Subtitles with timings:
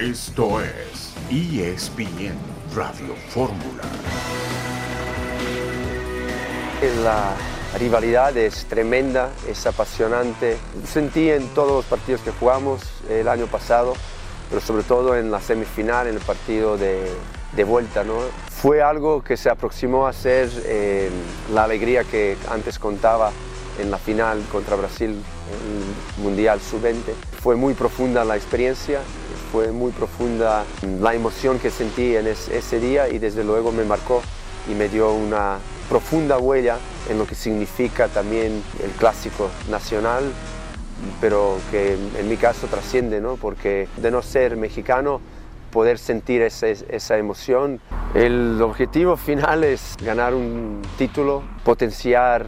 [0.00, 2.32] Esto es ESPN
[2.72, 3.82] Radio Fórmula.
[7.02, 7.34] La
[7.76, 10.56] rivalidad es tremenda, es apasionante.
[10.86, 13.94] Sentí en todos los partidos que jugamos el año pasado,
[14.48, 17.10] pero sobre todo en la semifinal, en el partido de,
[17.64, 18.04] vuelta.
[18.04, 18.18] ¿no?
[18.50, 21.10] Fue algo que se aproximó a ser eh,
[21.52, 23.32] la alegría que antes contaba
[23.80, 27.14] en la final contra Brasil en el Mundial Sub-20.
[27.42, 29.00] Fue muy profunda la experiencia,
[29.52, 30.64] fue muy profunda
[31.00, 34.22] la emoción que sentí en ese día y desde luego me marcó
[34.70, 35.58] y me dio una
[35.88, 40.24] profunda huella en lo que significa también el clásico nacional,
[41.20, 43.36] pero que en mi caso trasciende, ¿no?
[43.36, 45.20] porque de no ser mexicano,
[45.70, 47.80] poder sentir esa, esa emoción.
[48.14, 52.46] El objetivo final es ganar un título, potenciar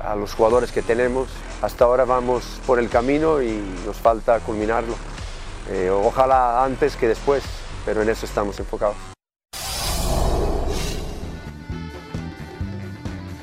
[0.00, 1.28] a los jugadores que tenemos.
[1.62, 4.94] Hasta ahora vamos por el camino y nos falta culminarlo.
[5.70, 7.42] Eh, ojalá antes que después,
[7.84, 8.96] pero en eso estamos enfocados.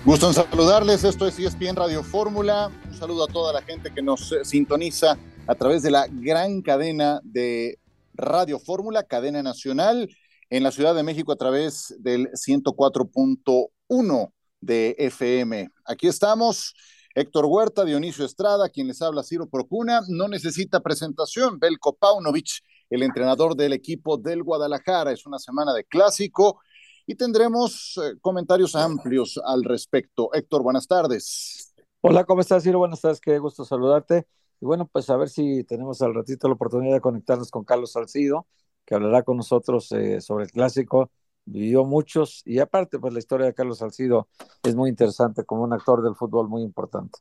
[0.03, 2.71] Gusto en saludarles, esto es ESPN Radio Fórmula.
[2.87, 7.19] Un saludo a toda la gente que nos sintoniza a través de la gran cadena
[7.23, 7.77] de
[8.13, 10.09] Radio Fórmula, cadena nacional,
[10.49, 15.69] en la Ciudad de México a través del 104.1 de FM.
[15.85, 16.73] Aquí estamos.
[17.13, 21.59] Héctor Huerta, Dionisio Estrada, quien les habla Ciro Procuna, no necesita presentación.
[21.59, 25.11] Belko Paunovic, el entrenador del equipo del Guadalajara.
[25.11, 26.61] Es una semana de clásico
[27.05, 30.29] y tendremos eh, comentarios amplios al respecto.
[30.33, 31.73] Héctor, buenas tardes.
[31.99, 32.79] Hola, ¿cómo estás, Ciro?
[32.79, 34.25] Buenas tardes, qué gusto saludarte.
[34.61, 37.91] Y bueno, pues a ver si tenemos al ratito la oportunidad de conectarnos con Carlos
[37.91, 38.47] Salcido,
[38.85, 41.11] que hablará con nosotros eh, sobre el clásico
[41.51, 44.29] vivió muchos y aparte pues la historia de Carlos Salcido
[44.63, 47.19] es muy interesante como un actor del fútbol muy importante.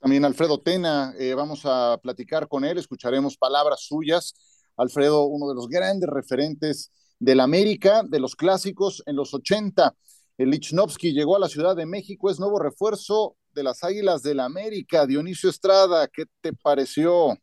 [0.00, 4.34] También Alfredo Tena, eh, vamos a platicar con él, escucharemos palabras suyas.
[4.76, 9.94] Alfredo, uno de los grandes referentes del América, de los clásicos en los 80.
[10.38, 14.40] El Lichnowsky llegó a la Ciudad de México, es nuevo refuerzo de las Águilas del
[14.40, 15.06] América.
[15.06, 17.38] Dionisio Estrada, ¿qué te pareció?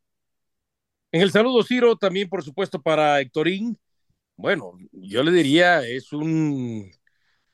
[1.12, 3.80] En el saludo, Ciro, también por supuesto para Héctorín,
[4.40, 6.90] bueno, yo le diría, es un,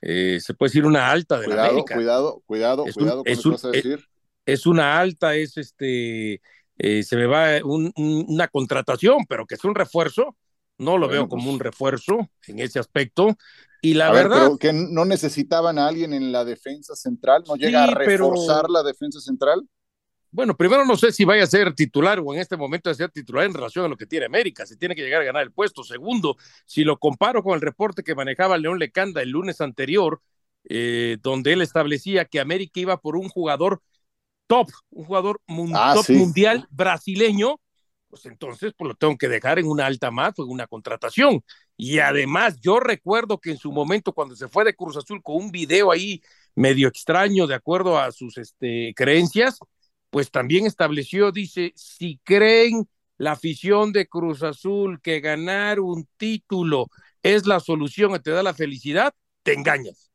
[0.01, 1.95] eh, se puede decir una alta de cuidado, América.
[1.95, 4.05] Cuidado, cuidado, cuidado, es, un, vas a decir?
[4.45, 6.41] Es, una alta, es este,
[6.77, 10.37] eh, se me va una contratación, pero que es un refuerzo,
[10.77, 13.35] no lo veo como pues un refuerzo en ese aspecto.
[13.81, 14.43] Y la verdad.
[14.43, 18.83] pero que no necesitaban a alguien en la defensa central, no llega a reforzar la
[18.83, 19.67] defensa central.
[20.35, 23.09] Bueno, primero no sé si vaya a ser titular o en este momento a ser
[23.09, 25.53] titular en relación a lo que tiene América, si tiene que llegar a ganar el
[25.53, 25.81] puesto.
[25.81, 26.35] Segundo,
[26.65, 30.21] si lo comparo con el reporte que manejaba León Lecanda el lunes anterior,
[30.65, 33.81] eh, donde él establecía que América iba por un jugador
[34.45, 35.39] top, un jugador
[35.73, 37.61] ah, top mundial brasileño,
[38.09, 41.45] pues entonces pues lo tengo que dejar en una alta más o en una contratación.
[41.77, 45.37] Y además, yo recuerdo que en su momento, cuando se fue de Cruz Azul con
[45.37, 46.21] un video ahí
[46.55, 49.59] medio extraño, de acuerdo a sus este, creencias,
[50.15, 52.87] pues también estableció, dice, si creen
[53.17, 56.87] la afición de Cruz Azul que ganar un título
[57.21, 60.09] es la solución que te da la felicidad, te engañas.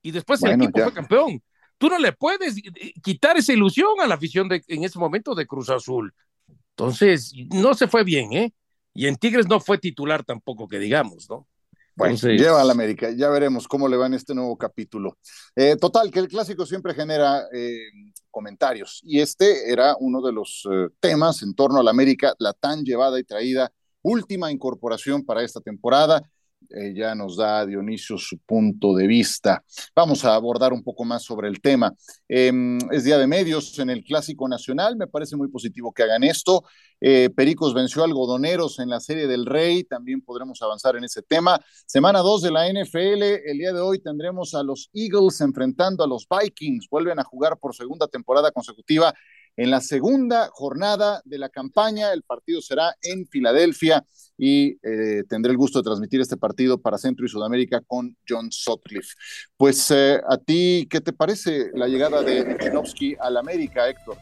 [0.00, 1.42] Y después el equipo fue campeón.
[1.76, 5.34] Tú no le puedes eh, quitar esa ilusión a la afición de, en ese momento
[5.34, 6.14] de Cruz Azul.
[6.70, 8.54] Entonces, no se fue bien, ¿eh?
[8.94, 11.46] Y en Tigres no fue titular tampoco, que digamos, ¿no?
[11.98, 15.18] Bueno, lleva al América, ya veremos cómo le va en este nuevo capítulo.
[15.56, 17.76] Eh, total, que el clásico siempre genera eh,
[18.30, 22.84] comentarios y este era uno de los eh, temas en torno al América, la tan
[22.84, 26.22] llevada y traída última incorporación para esta temporada
[26.70, 29.64] eh, ya nos da Dionisio su punto de vista.
[29.96, 31.94] Vamos a abordar un poco más sobre el tema.
[32.28, 36.24] Em, es día de medios en el Clásico Nacional, me parece muy positivo que hagan
[36.24, 36.64] esto.
[37.00, 41.22] Eh, Pericos venció a Algodoneros en la Serie del Rey, también podremos avanzar en ese
[41.22, 41.58] tema.
[41.86, 46.06] Semana 2 de la NFL, el día de hoy tendremos a los Eagles enfrentando a
[46.06, 49.14] los Vikings, vuelven a jugar por segunda temporada consecutiva
[49.58, 52.12] en la segunda jornada de la campaña.
[52.12, 54.06] El partido será en Filadelfia
[54.38, 58.52] y eh, tendré el gusto de transmitir este partido para Centro y Sudamérica con John
[58.52, 59.16] Sutcliffe.
[59.56, 64.16] Pues eh, a ti, ¿qué te parece la llegada de Chinovsky al América, Héctor?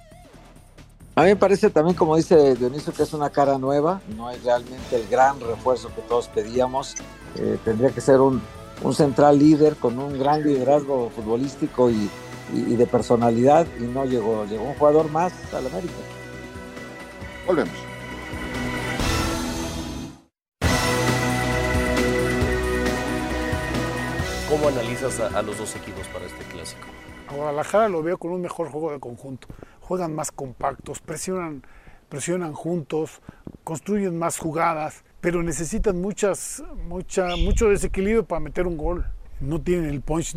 [1.15, 4.43] A mí me parece también, como dice Dionisio, que es una cara nueva, no es
[4.43, 6.95] realmente el gran refuerzo que todos pedíamos.
[7.37, 8.41] Eh, tendría que ser un,
[8.83, 12.09] un central líder con un gran liderazgo futbolístico y,
[12.53, 15.95] y, de personalidad y no llegó, llegó un jugador más al América.
[17.47, 17.75] Volvemos.
[24.49, 26.87] ¿Cómo analizas a, los dos equipos para este clásico?
[27.29, 29.49] A Guadalajara lo veo con un mejor juego de conjunto.
[29.81, 31.63] Juegan más compactos, presionan
[32.09, 33.21] presionan juntos,
[33.65, 39.07] construyen más jugadas, pero necesitan muchas, mucha, mucho desequilibrio para meter un gol.
[39.41, 40.35] No tienen el punch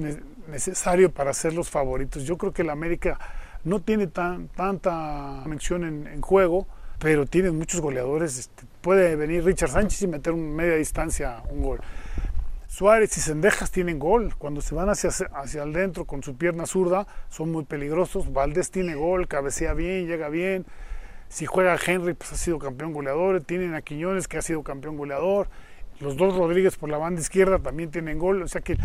[0.49, 2.23] necesario para ser los favoritos.
[2.23, 3.17] Yo creo que el América
[3.63, 6.67] no tiene tan, tanta conexión en, juego,
[6.99, 8.37] pero tiene muchos goleadores.
[8.37, 11.79] Este, puede venir Richard Sánchez y meter un media distancia un gol.
[12.67, 14.35] Suárez y Sendejas tienen gol.
[14.37, 18.31] Cuando se van hacia, hacia adentro con su pierna zurda, son muy peligrosos.
[18.31, 20.65] Valdés tiene gol, cabecea bien, llega bien.
[21.29, 23.41] Si juega Henry, pues ha sido campeón goleador.
[23.41, 25.47] Tienen a Quiñones, que ha sido campeón goleador.
[25.99, 28.41] Los dos Rodríguez por la banda izquierda también tienen gol.
[28.41, 28.77] O sea que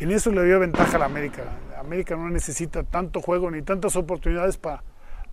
[0.00, 1.44] en eso le dio ventaja a la América.
[1.78, 4.82] América no necesita tanto juego ni tantas oportunidades para,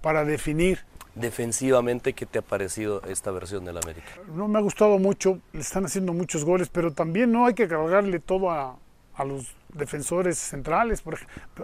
[0.01, 0.79] para definir.
[1.15, 4.07] Defensivamente, ¿qué te ha parecido esta versión del América?
[4.33, 7.67] No me ha gustado mucho, le están haciendo muchos goles, pero también no hay que
[7.67, 8.77] cargarle todo a,
[9.15, 11.01] a los defensores centrales.
[11.01, 11.17] Por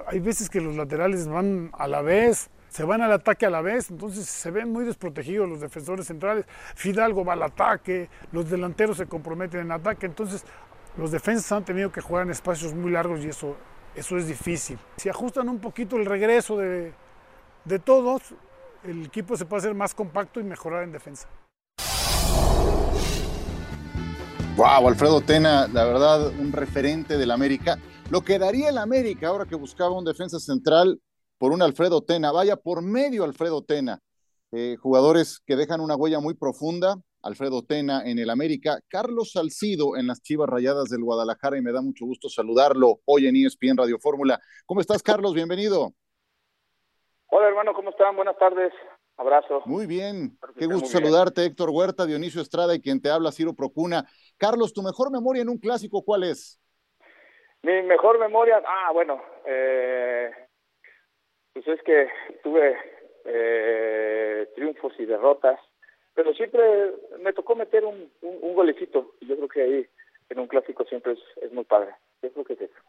[0.08, 3.62] hay veces que los laterales van a la vez, se van al ataque a la
[3.62, 6.46] vez, entonces se ven muy desprotegidos los defensores centrales.
[6.74, 10.44] Fidalgo va al ataque, los delanteros se comprometen en ataque, entonces
[10.98, 13.56] los defensas han tenido que jugar en espacios muy largos y eso,
[13.96, 14.78] eso es difícil.
[14.98, 16.94] Si ajustan un poquito el regreso de,
[17.66, 18.22] de todos,
[18.84, 21.28] el equipo se puede hacer más compacto y mejorar en defensa.
[24.56, 27.80] Wow, Alfredo Tena, la verdad, un referente del América.
[28.12, 31.02] Lo que daría el América ahora que buscaba un defensa central
[31.40, 34.00] por un Alfredo Tena, vaya por medio Alfredo Tena.
[34.52, 39.96] Eh, jugadores que dejan una huella muy profunda, Alfredo Tena en el América, Carlos Salcido
[39.98, 43.78] en las Chivas Rayadas del Guadalajara y me da mucho gusto saludarlo hoy en ESPN
[43.78, 44.40] Radio Fórmula.
[44.66, 45.34] ¿Cómo estás, Carlos?
[45.34, 45.94] Bienvenido.
[47.28, 48.16] Hola, hermano, ¿cómo están?
[48.16, 48.74] Buenas tardes.
[49.16, 49.62] Abrazo.
[49.66, 50.38] Muy bien.
[50.58, 54.06] Qué gusto saludarte, Héctor Huerta, Dionisio Estrada y quien te habla, Ciro Procuna.
[54.38, 56.60] Carlos, ¿tu mejor memoria en un clásico cuál es?
[57.62, 60.30] Mi mejor memoria, ah, bueno, eh,
[61.54, 62.10] pues es que
[62.44, 62.76] tuve
[63.26, 65.60] eh, triunfos y derrotas
[66.14, 66.62] pero siempre
[67.20, 69.88] me tocó meter un, un, golecito y yo creo que ahí
[70.30, 71.96] en un clásico siempre es, es muy padre.
[72.22, 72.80] Yo creo que es eso.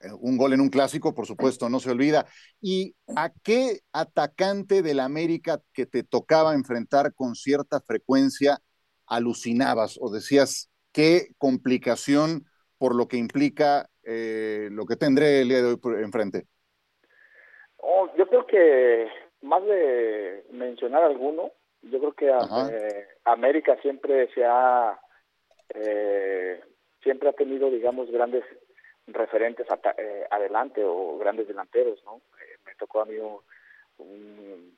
[0.00, 2.26] Eh, un gol en un clásico, por supuesto, no se olvida.
[2.60, 8.58] ¿Y a qué atacante del América que te tocaba enfrentar con cierta frecuencia
[9.06, 12.46] alucinabas o decías qué complicación
[12.78, 16.46] por lo que implica eh, lo que tendré el día de hoy enfrente?
[17.78, 19.08] Oh, yo creo que
[19.42, 21.52] más de mencionar alguno,
[21.90, 24.98] yo creo que eh, América siempre se ha
[25.74, 26.60] eh,
[27.02, 28.44] siempre ha tenido digamos grandes
[29.06, 29.66] referentes
[29.98, 32.20] eh, adelante o grandes delanteros no
[32.64, 34.74] me tocó a mí un,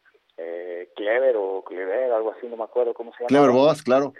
[0.95, 3.29] Clever o Clever algo así no me acuerdo cómo se llama.
[3.29, 4.13] Clever Boas claro.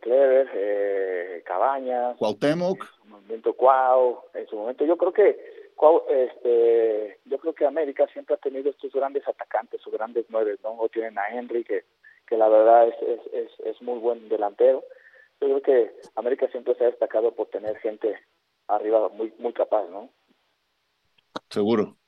[0.00, 2.16] Clever Cabañas.
[2.18, 2.80] Cuauhtémoc.
[2.80, 5.30] En su momento Cuau en su momento yo creo que
[6.08, 10.76] este yo creo que América siempre ha tenido estos grandes atacantes o grandes nueve no
[10.78, 11.84] o tienen a Henry que
[12.30, 12.94] que la verdad es,
[13.32, 14.84] es, es, muy buen delantero.
[15.40, 18.16] Yo creo que América siempre se ha destacado por tener gente
[18.68, 20.10] arriba muy, muy capaz, ¿no?
[21.50, 21.98] Seguro.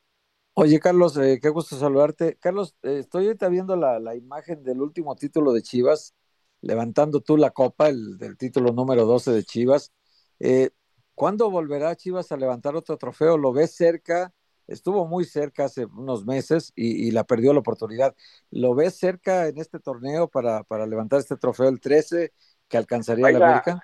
[0.54, 2.36] Oye, Carlos, eh, qué gusto saludarte.
[2.38, 6.14] Carlos, eh, estoy ahorita viendo la, la, imagen del último título de Chivas,
[6.60, 9.92] levantando tú la copa, el del título número 12 de Chivas.
[10.38, 10.70] Eh,
[11.14, 13.36] ¿Cuándo volverá Chivas a levantar otro trofeo?
[13.38, 14.32] ¿Lo ves cerca?
[14.67, 18.14] Estuvo muy cerca hace unos meses y, la perdió la oportunidad.
[18.50, 22.32] ¿Lo ves cerca en este torneo para, para levantar este trofeo el 13
[22.69, 23.81] que alcanzaría la América?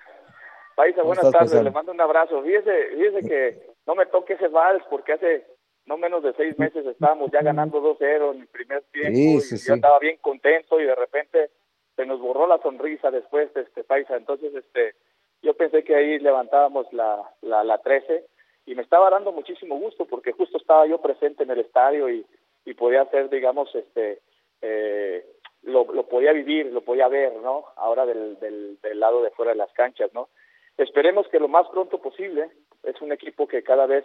[0.76, 2.42] Paisa, buenas tardes, le mando un abrazo.
[2.42, 5.46] Fíjese, fíjese que no me toque ese vals porque hace
[5.86, 9.74] no menos de seis meses estábamos ya ganando 2-0 en el primer tiempo y yo
[9.74, 11.50] estaba bien contento y de repente
[11.96, 14.16] se nos borró la sonrisa después de este Paisa.
[14.16, 14.94] Entonces, este,
[15.42, 18.24] yo pensé que ahí levantábamos la, la, la 13
[18.68, 22.26] y me estaba dando muchísimo gusto porque justo estaba yo presente en el estadio y,
[22.66, 24.20] y podía hacer, digamos, este,
[24.60, 25.24] eh,
[25.62, 27.64] lo, lo podía vivir, lo podía ver, ¿no?
[27.76, 30.28] Ahora del, del, del lado de fuera de las canchas, ¿no?
[30.76, 32.50] Esperemos que lo más pronto posible,
[32.82, 34.04] es un equipo que cada vez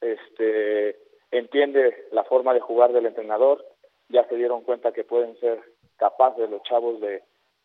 [0.00, 0.96] este,
[1.30, 3.62] entiende la forma de jugar del entrenador,
[4.08, 5.60] ya se dieron cuenta que pueden ser
[5.98, 7.22] capaces los chavos de,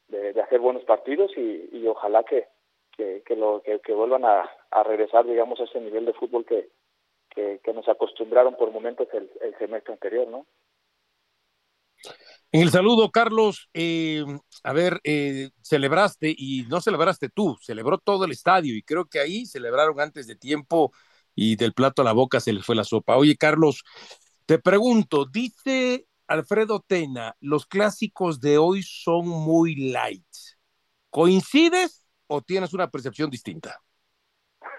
[0.09, 2.47] de, hacer buenos partidos y, y ojalá que,
[2.97, 6.45] que, que, lo, que, que vuelvan a, a, regresar, digamos, a ese nivel de fútbol
[6.45, 6.69] que,
[7.29, 10.45] que, nos acostumbraron por momentos el, semestre anterior, ¿no?
[12.51, 14.23] En el saludo, Carlos, eh,
[14.63, 19.19] a ver, eh, celebraste y no celebraste tú, celebró todo el estadio y creo que
[19.19, 20.91] ahí celebraron antes de tiempo
[21.33, 23.17] y del plato a la boca se les fue la sopa.
[23.17, 23.83] Oye, Carlos,
[24.45, 30.25] te pregunto, dice Alfredo Tena, los clásicos de hoy son muy light.
[31.09, 33.81] ¿Coincides o tienes una percepción distinta?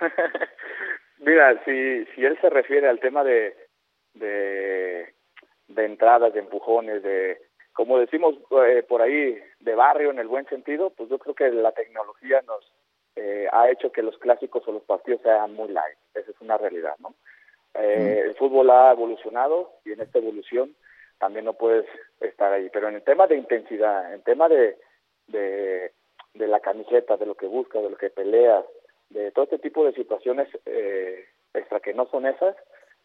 [1.18, 3.56] Mira, si, si él se refiere al tema de,
[4.14, 5.14] de,
[5.68, 7.40] de entradas, de empujones, de,
[7.72, 11.50] como decimos eh, por ahí, de barrio en el buen sentido, pues yo creo que
[11.50, 12.72] la tecnología nos
[13.16, 15.98] eh, ha hecho que los clásicos o los partidos sean muy light.
[16.14, 17.14] Esa es una realidad, ¿no?
[17.74, 20.74] Eh, el fútbol ha evolucionado y en esta evolución
[21.18, 21.86] también no puedes
[22.20, 22.70] estar ahí.
[22.72, 24.76] Pero en el tema de intensidad, en el tema de,
[25.26, 25.92] de,
[26.34, 28.64] de la camiseta, de lo que buscas, de lo que peleas,
[29.10, 32.56] de todo este tipo de situaciones eh, extra que no son esas,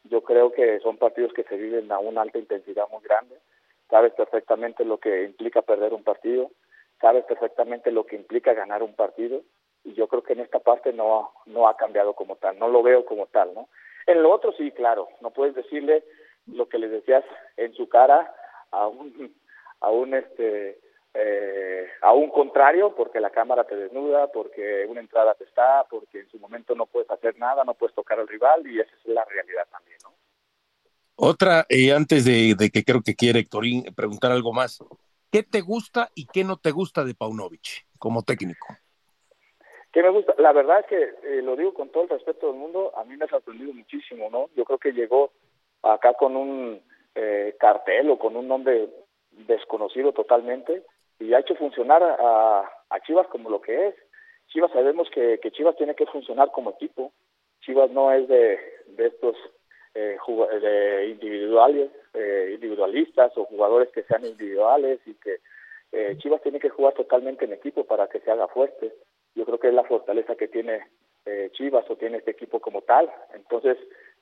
[0.03, 3.37] yo creo que son partidos que se viven a una alta intensidad muy grande.
[3.89, 6.51] Sabes perfectamente lo que implica perder un partido,
[7.01, 9.41] sabes perfectamente lo que implica ganar un partido
[9.83, 12.83] y yo creo que en esta parte no, no ha cambiado como tal, no lo
[12.83, 13.69] veo como tal, ¿no?
[14.05, 16.03] En lo otro sí, claro, no puedes decirle
[16.47, 17.23] lo que le decías
[17.57, 18.33] en su cara
[18.71, 19.35] a un,
[19.81, 20.79] a un este,
[21.13, 26.19] eh, a un contrario, porque la cámara te desnuda, porque una entrada te está, porque
[26.19, 29.05] en su momento no puedes hacer nada, no puedes tocar al rival y esa es
[29.05, 30.13] la realidad también, ¿no?
[31.15, 34.79] Otra, eh, antes de, que creo que quiere Héctorín preguntar algo más,
[35.31, 38.67] ¿qué te gusta y qué no te gusta de Paunovic como técnico?
[39.91, 40.35] ¿Qué me gusta?
[40.37, 43.17] La verdad es que, eh, lo digo con todo el respeto del mundo, a mí
[43.17, 44.49] me ha sorprendido muchísimo, ¿no?
[44.55, 45.31] Yo creo que llegó
[45.81, 46.81] acá con un
[47.15, 48.89] eh, cartel o con un nombre
[49.31, 50.83] desconocido totalmente
[51.19, 52.69] y ha hecho funcionar a,
[53.05, 53.95] Chivas como lo que es.
[54.47, 57.11] Chivas sabemos que, Chivas tiene que funcionar como equipo.
[57.61, 59.35] Chivas no es de, de estos
[59.93, 60.17] eh,
[60.61, 65.39] de individuales, eh, individualistas o jugadores que sean individuales y que
[65.91, 68.93] eh, Chivas tiene que jugar totalmente en equipo para que se haga fuerte.
[69.35, 70.85] Yo creo que es la fortaleza que tiene
[71.25, 73.11] eh, Chivas o tiene este equipo como tal.
[73.33, 73.77] Entonces,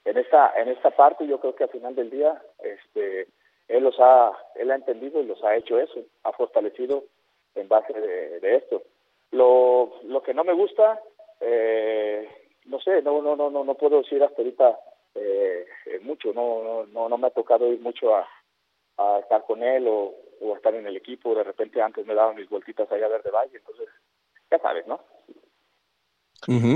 [0.05, 3.27] en esta en esta parte yo creo que al final del día este
[3.67, 7.03] él los ha él ha entendido y los ha hecho eso, ha fortalecido
[7.55, 8.83] en base de, esto.
[9.31, 11.01] Lo, lo que no me gusta,
[11.41, 12.27] eh,
[12.65, 14.79] no sé, no no no no no puedo decir hasta ahorita
[15.15, 15.65] eh,
[16.01, 18.27] mucho, no, no no me ha tocado ir mucho a,
[18.97, 21.35] a estar con él o, o estar en el equipo.
[21.35, 23.87] De repente antes me daban mis vueltitas allá a ver de Valle, entonces
[24.49, 24.99] ya sabes, ¿no?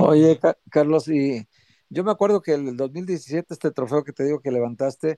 [0.01, 1.47] Oye, Carlos, y
[1.89, 5.17] yo me acuerdo que el 2017, este trofeo que te digo que levantaste,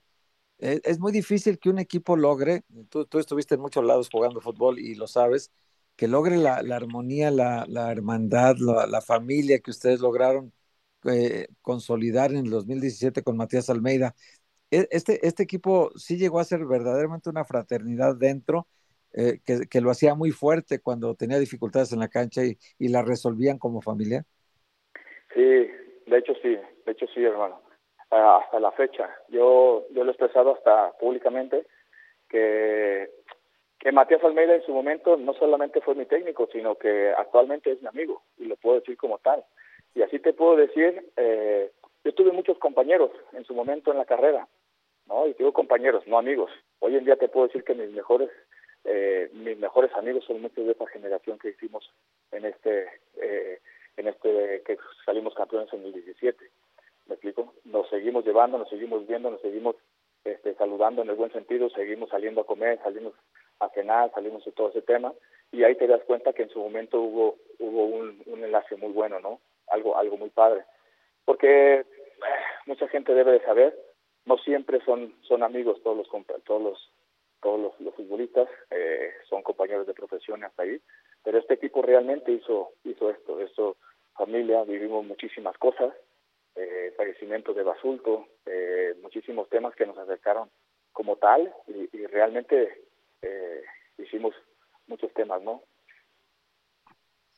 [0.63, 4.39] e, es muy difícil que un equipo logre, tú, tú, estuviste en muchos lados jugando
[4.39, 5.51] fútbol y lo sabes,
[5.97, 10.53] que logre la, armonía, la, hermandad, la, familia que ustedes lograron
[11.05, 14.15] eh, consolidar en el 2017 con Matías Almeida.
[14.71, 18.67] E, este, este equipo sí llegó a ser verdaderamente una fraternidad dentro
[19.15, 23.59] eh, que, lo hacía muy fuerte cuando tenía dificultades en la cancha y, la resolvían
[23.59, 24.25] como familia?
[25.35, 27.61] Sí, de hecho sí, de hecho sí, hermano.
[28.13, 29.09] Hasta la fecha.
[29.29, 31.65] Yo, yo lo he expresado hasta públicamente
[32.29, 33.09] que,
[33.79, 37.81] que Matías Almeida en su momento no solamente fue mi técnico, sino que actualmente es
[37.81, 39.43] mi amigo y lo puedo decir como tal.
[39.95, 41.71] Y así te puedo decir, eh,
[42.03, 44.47] yo tuve muchos compañeros en su momento en la carrera,
[45.07, 45.25] ¿no?
[45.25, 46.51] Y digo compañeros, no amigos.
[46.79, 48.29] Hoy en día te puedo decir que mis mejores
[48.85, 51.89] eh, mis mejores amigos son muchos de esa generación que hicimos
[52.31, 53.59] en este eh,
[53.97, 56.45] en este que salimos campeones en el 17
[57.07, 59.75] me explico nos seguimos llevando nos seguimos viendo nos seguimos
[60.23, 63.13] este, saludando en el buen sentido seguimos saliendo a comer salimos
[63.59, 65.13] a cenar salimos de todo ese tema
[65.53, 69.19] y ahí te das cuenta que en su momento hubo hubo un, enlace muy bueno
[69.19, 70.65] no algo algo muy padre.
[71.25, 71.85] Porque eh,
[72.65, 73.77] mucha gente debe de saber
[74.25, 76.09] no siempre son son amigos todos los
[76.43, 76.91] todos los
[77.41, 80.79] todos los, futbolistas eh, son compañeros de profesión hasta ahí,
[81.23, 83.75] pero este equipo realmente hizo hizo esto, esto
[84.15, 85.93] familia, vivimos muchísimas cosas,
[86.55, 90.49] eh, fallecimiento de Basulto, eh, muchísimos temas que nos acercaron
[90.91, 92.85] como tal y, realmente
[93.21, 93.63] eh,
[93.97, 94.35] hicimos
[94.87, 95.63] muchos temas, ¿no?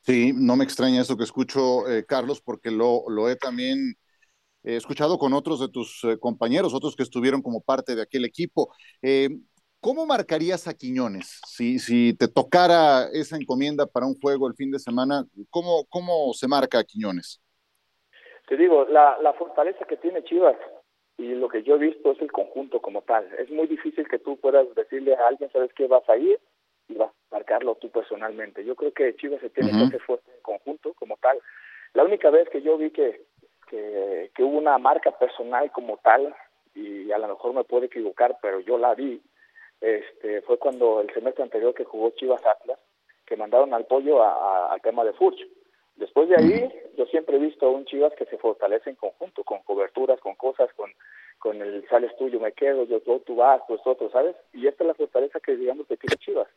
[0.04, 3.96] Sí, no me extraña eso que escucho, Carlos, porque lo, lo he también
[4.62, 8.72] escuchado con otros de tus compañeros, otros que estuvieron como parte de aquel equipo.
[9.02, 9.30] Eh,
[9.86, 11.40] ¿Cómo marcarías a Quiñones?
[11.48, 16.34] Si, si te tocara esa encomienda para un juego el fin de semana, ¿cómo, cómo
[16.34, 17.40] se marca a Quiñones?
[18.48, 20.58] Te digo, la, la fortaleza que tiene Chivas
[21.18, 23.28] y lo que yo he visto es el conjunto como tal.
[23.38, 25.88] Es muy difícil que tú puedas decirle a alguien, ¿sabes qué?
[25.88, 26.40] Vas a ir
[26.88, 28.64] y vas a marcarlo tú personalmente.
[28.64, 31.40] Yo creo que Chivas se tiene que hacer fuerte en conjunto como tal.
[31.94, 33.22] La única vez que yo vi que,
[33.70, 36.36] que, que hubo una marca personal como tal,
[36.76, 39.22] y a lo mejor me puedo equivocar, pero yo la vi,
[39.80, 42.80] este, fue cuando el semestre anterior que jugó Chivas Atlas,
[43.26, 45.40] que mandaron al pollo al tema de Furch.
[45.96, 49.44] Después de ahí, yo siempre he visto a un Chivas que se fortalece en conjunto,
[49.44, 50.92] con coberturas, con cosas, con,
[51.40, 54.36] con el sales tuyo, me quedo, yo, tú, vas, pues otro, ¿sabes?
[54.54, 56.48] Y esta es la fortaleza que, digamos, que tiene Chivas.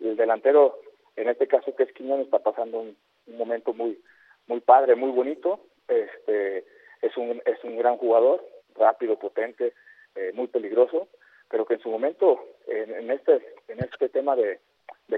[0.00, 0.80] El delantero,
[1.16, 2.96] en este caso que es Quiñones, está pasando un,
[3.36, 4.00] momento muy
[4.48, 5.60] muy padre, muy bonito.
[5.86, 6.64] Este
[7.00, 9.74] es un es un gran jugador, rápido, potente,
[10.16, 11.08] eh, muy peligroso
[11.52, 13.34] pero que en su momento en, este,
[13.68, 14.58] en este tema de,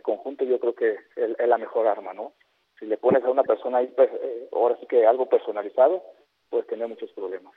[0.02, 2.32] conjunto yo creo que es, la mejor arma, ¿no?
[2.78, 6.02] Si le pones a una persona ahí, pues, eh, ahora sí que algo personalizado,
[6.50, 7.54] pues tener muchos problemas.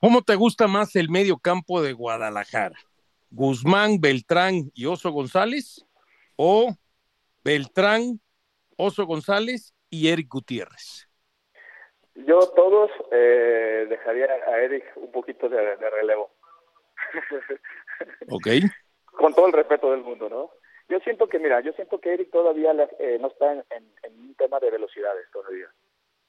[0.00, 2.76] ¿Cómo te gusta más el medio campo de Guadalajara?
[3.30, 5.84] ¿Guzmán, Beltrán y Oso González?
[6.36, 6.74] ¿O
[7.42, 8.20] Beltrán,
[8.76, 11.08] Oso González y Eric Gutiérrez?
[12.14, 16.30] Yo todos eh, dejaría a Eric un poquito de, relevo.
[18.30, 18.46] ok.
[19.04, 20.50] Con todo el respeto del mundo, ¿no?
[20.88, 23.64] Yo siento que, mira, yo siento que Eric todavía eh, no está en,
[24.18, 25.68] un tema de velocidades todavía.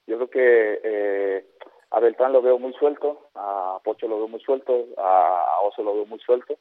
[0.06, 1.44] Yo creo que eh,
[1.90, 5.94] a Beltrán lo veo muy suelto, a Pocho lo veo muy suelto, a Oso lo
[5.94, 6.58] veo muy suelto,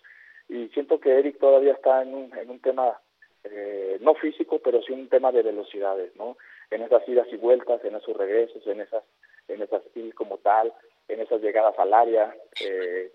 [0.48, 3.00] y siento que Eric todavía está en un, en un tema
[3.44, 6.38] eh, no físico, pero sí un tema de velocidades, ¿no?
[6.72, 9.04] En esas idas y vueltas, en esos regresos, en esas,
[9.48, 9.82] en esas
[10.16, 10.74] como tal,
[11.08, 13.12] en esas llegadas al área, eh,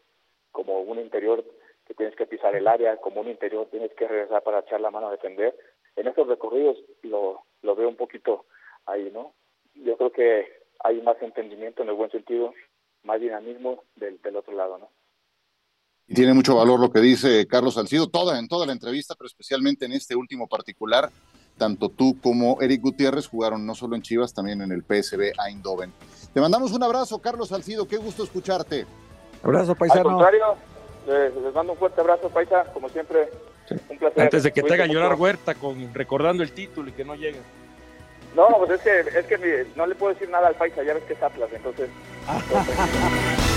[0.53, 1.45] como un interior
[1.87, 4.91] que tienes que pisar el área, como un interior tienes que regresar para echar la
[4.91, 5.55] mano a defender.
[5.97, 8.47] En esos recorridos lo, lo veo un poquito
[8.87, 9.35] ahí, ¿no?
[9.75, 12.53] Yo creo que hay más entendimiento en el buen sentido,
[13.03, 14.91] más dinamismo del, del otro lado, ¿no?
[16.07, 19.27] Y tiene mucho valor lo que dice Carlos Salcido, toda, en toda la entrevista, pero
[19.27, 21.09] especialmente en este último particular.
[21.57, 25.93] Tanto tú como Eric Gutiérrez jugaron no solo en Chivas, también en el PSB Eindhoven.
[26.35, 28.87] Te mandamos un abrazo, Carlos Salcido, qué gusto escucharte.
[29.43, 30.01] Abrazo, paisano.
[30.01, 30.57] Al contrario,
[31.07, 33.29] les, mando un fuerte abrazo, paisa, como siempre.
[33.89, 34.23] Un placer.
[34.23, 37.41] Antes de que te haga llorar Huerta con recordando el título y que no llegue.
[38.35, 41.05] No, pues es que, es que no le puedo decir nada al paisa, ya ves
[41.05, 41.89] que es Atlas, entonces.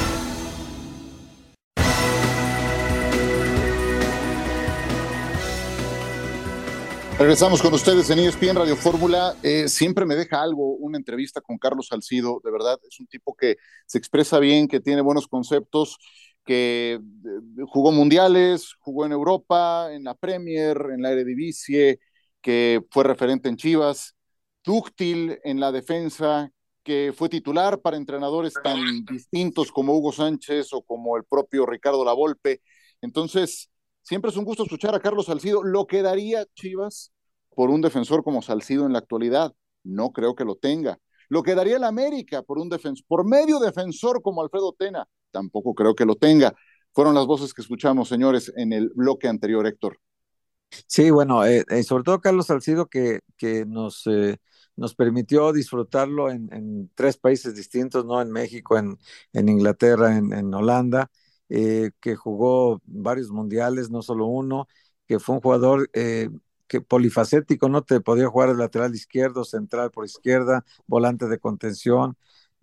[7.20, 9.36] Regresamos con ustedes en ESPN Radio Fórmula.
[9.42, 12.40] Eh, siempre me deja algo una entrevista con Carlos Salcido.
[12.44, 15.98] De verdad, es un tipo que se expresa bien, que tiene buenos conceptos,
[16.48, 17.00] que eh,
[17.68, 22.00] jugó mundiales, jugó en Europa, en la Premier, en la Eredivisie,
[22.42, 24.16] que fue referente en Chivas,
[24.64, 26.50] dúctil en la defensa,
[26.84, 32.04] que fue titular para entrenadores tan distintos como Hugo Sánchez o como el propio Ricardo
[32.04, 32.62] Lavolpe.
[33.02, 33.70] Entonces,
[34.08, 35.64] Siempre es un gusto escuchar a Carlos Salcido.
[35.64, 37.12] Lo que daría Chivas
[37.54, 40.98] por un defensor como Salcido en la actualidad, no creo que lo tenga.
[41.28, 45.76] Lo que daría el América por un defensor, por medio defensor como Alfredo Tena, tampoco
[45.76, 46.56] creo que lo tenga.
[46.94, 50.00] Fueron las voces que escuchamos, señores, en el bloque anterior, Héctor.
[50.88, 54.38] Sí, bueno, eh, eh, sobre todo Carlos Salcido que, que nos, eh,
[54.76, 58.22] nos permitió disfrutarlo en, tres países distintos, ¿no?
[58.22, 58.98] En México, en,
[59.32, 61.10] en Inglaterra, en, en Holanda.
[61.50, 64.68] Eh, que jugó varios mundiales, no solo uno,
[65.08, 65.90] que fue un jugador
[66.68, 72.18] que polifacético, no te podía jugar el lateral izquierdo, central por izquierda, volante de contención.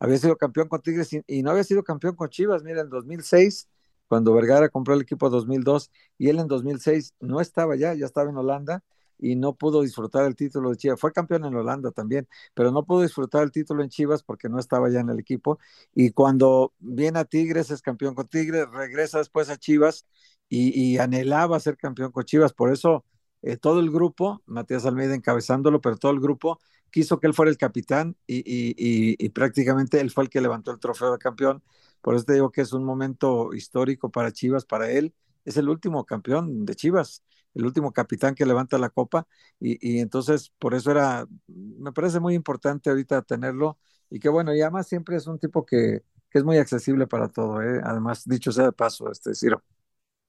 [0.04, 2.62] Había sido campeón con Tigres y, no había sido campeón con Chivas.
[2.62, 3.68] Mira, en 2006,
[4.06, 8.28] cuando Vergara compró el equipo 2002 y él en 2006 no estaba ya, ya estaba
[8.28, 8.84] en Holanda
[9.18, 11.00] y no pudo disfrutar el título de Chivas.
[11.00, 14.58] Fue campeón en Holanda también, pero no pudo disfrutar el título en Chivas porque no
[14.58, 15.58] estaba ya en el equipo.
[15.94, 20.06] Y cuando viene a Tigres, es campeón con Tigres, regresa después a Chivas
[20.50, 22.52] y, anhelaba ser campeón con Chivas.
[22.52, 23.06] Por eso
[23.40, 26.60] eh, todo el grupo, Matías Almeida encabezándolo, pero todo el grupo
[26.94, 30.78] quiso que él fuera el capitán y, y prácticamente él fue el que levantó el
[30.78, 31.62] trofeo de campeón.
[32.00, 35.12] Por eso te digo que es un momento histórico para Chivas, para él.
[35.44, 37.22] Es el último campeón de Chivas
[37.54, 39.26] el último capitán que levanta la copa
[39.60, 43.78] y, entonces por eso era, me parece muy importante ahorita tenerlo
[44.10, 47.28] y que bueno, y además siempre es un tipo que, que es muy accesible para
[47.28, 47.80] todo, ¿eh?
[47.82, 49.62] además dicho sea de paso, este Ciro.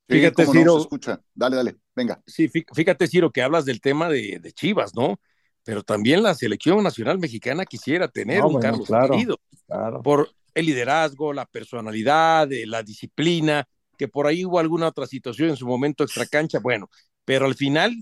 [0.08, 0.78] fíjate, Ciro.
[0.78, 1.22] escucha.
[1.34, 2.22] Dale, dale, venga.
[2.26, 5.20] Sí, fíjate, Ciro, que hablas del tema de, Chivas, ¿no?
[5.66, 11.46] Pero también la selección nacional mexicana quisiera tener un Carlos claro, por el liderazgo, la
[11.46, 16.60] personalidad, la disciplina, que por ahí hubo alguna otra situación en su momento extracancha.
[16.60, 16.90] Bueno,
[17.26, 17.94] pero al final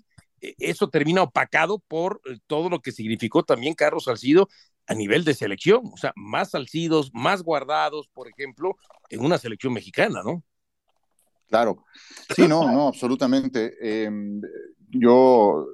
[0.41, 4.49] e, eso termina opacado por eh, todo lo que significó también Carlos Salcido
[4.85, 8.75] a nivel de selección, o sea, más salcidos, más guardados, por ejemplo,
[9.09, 10.43] en una selección mexicana, ¿no?
[11.47, 11.85] Claro,
[12.35, 13.75] sí, no, no, absolutamente.
[13.79, 14.41] Em,
[14.89, 15.65] yo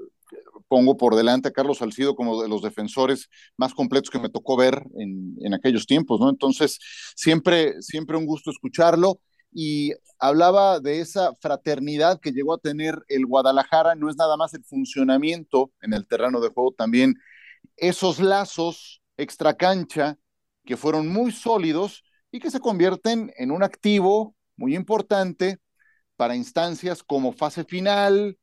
[0.69, 3.27] pongo por delante a Carlos Salcido como de los defensores
[3.57, 6.29] más completos que me tocó ver en, en aquellos tiempos, ¿no?
[6.29, 6.79] Entonces,
[7.15, 9.19] siempre, siempre un gusto escucharlo
[9.51, 14.53] y hablaba de esa fraternidad que llegó a tener el Guadalajara, no es nada más
[14.53, 17.15] el funcionamiento en el terreno de juego, también
[17.75, 20.17] esos lazos extracancha
[20.65, 25.57] que fueron muy sólidos y que se convierten en un activo muy importante
[26.15, 28.37] para instancias como fase final,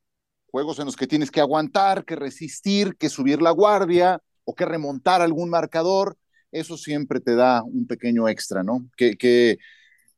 [0.50, 4.64] juegos en los que tienes que aguantar, que resistir, que subir la guardia o que
[4.64, 6.16] remontar algún marcador,
[6.52, 8.88] eso siempre te da un pequeño extra, ¿no?
[8.96, 9.59] Que, que,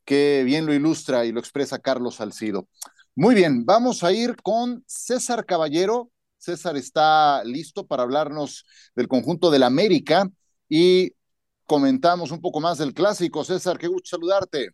[0.08, 2.66] Qué bien lo ilustra y lo expresa Carlos Salcido.
[3.14, 6.10] Muy bien, vamos a ir con César Caballero.
[6.38, 8.64] César está listo para hablarnos
[8.96, 10.26] del conjunto del América
[10.66, 11.12] y
[11.66, 13.44] comentamos un poco más del clásico.
[13.44, 14.70] César, qué gusto saludarte.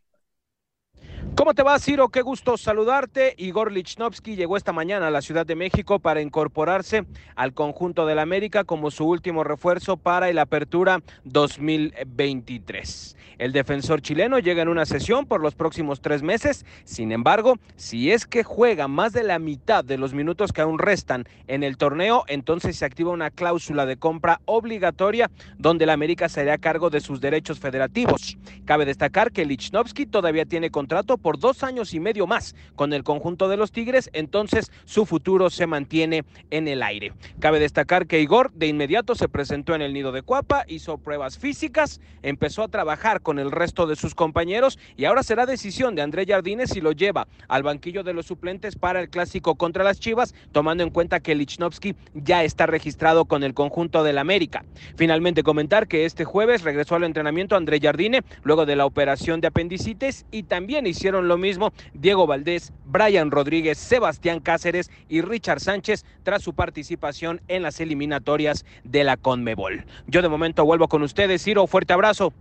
[1.37, 2.11] ¿Cómo te va, Ciro?
[2.11, 3.35] Qué gusto saludarte.
[3.38, 8.20] Igor Lichnowsky llegó esta mañana a la Ciudad de México para incorporarse al conjunto del
[8.20, 13.16] América como su último refuerzo para el Apertura 2023.
[13.38, 16.64] El defensor chileno llega en una sesión por los próximos tres meses.
[16.85, 20.79] Sin embargo, si es que juega más de la mitad de los minutos que aún
[20.79, 26.29] restan en el torneo, entonces se activa una cláusula de compra obligatoria donde el América
[26.29, 28.38] será a cargo de sus derechos federativos.
[28.64, 33.05] Cabe destacar que Lichnowsky todavía tiene contrato por dos años y medio más con el
[33.05, 37.12] conjunto de los Tigres, entonces su futuro se mantiene en el aire.
[37.40, 41.38] Cabe destacar que Igor de inmediato se presentó en el nido de Cuapa, hizo pruebas
[41.38, 46.03] físicas, empezó a trabajar con el resto de sus compañeros y ahora será decisión de
[46.03, 49.99] André Jardines si lo lleva al banquillo de los suplentes para el clásico contra las
[49.99, 54.65] Chivas, tomando en cuenta que Lichnowsky ya está registrado con el conjunto del América.
[54.97, 59.49] Finalmente comentar que este jueves regresó al entrenamiento André Jardine luego de la operación de
[59.49, 66.05] apendicitis y también hicieron lo mismo Diego Valdés, Brian Rodríguez, Sebastián Cáceres y Richard Sánchez
[66.23, 69.85] tras su participación en las eliminatorias de la Conmebol.
[70.07, 72.33] Yo de momento vuelvo con ustedes, Ciro, fuerte abrazo.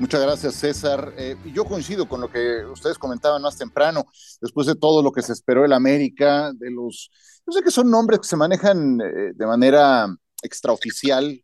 [0.00, 1.14] Muchas gracias, César.
[1.16, 4.06] Eh, yo coincido con lo que ustedes comentaban más temprano,
[4.40, 7.08] después de todo lo que se esperó el América, de los,
[7.46, 10.08] yo sé que son nombres que se manejan eh, de manera
[10.42, 11.40] extraoficial,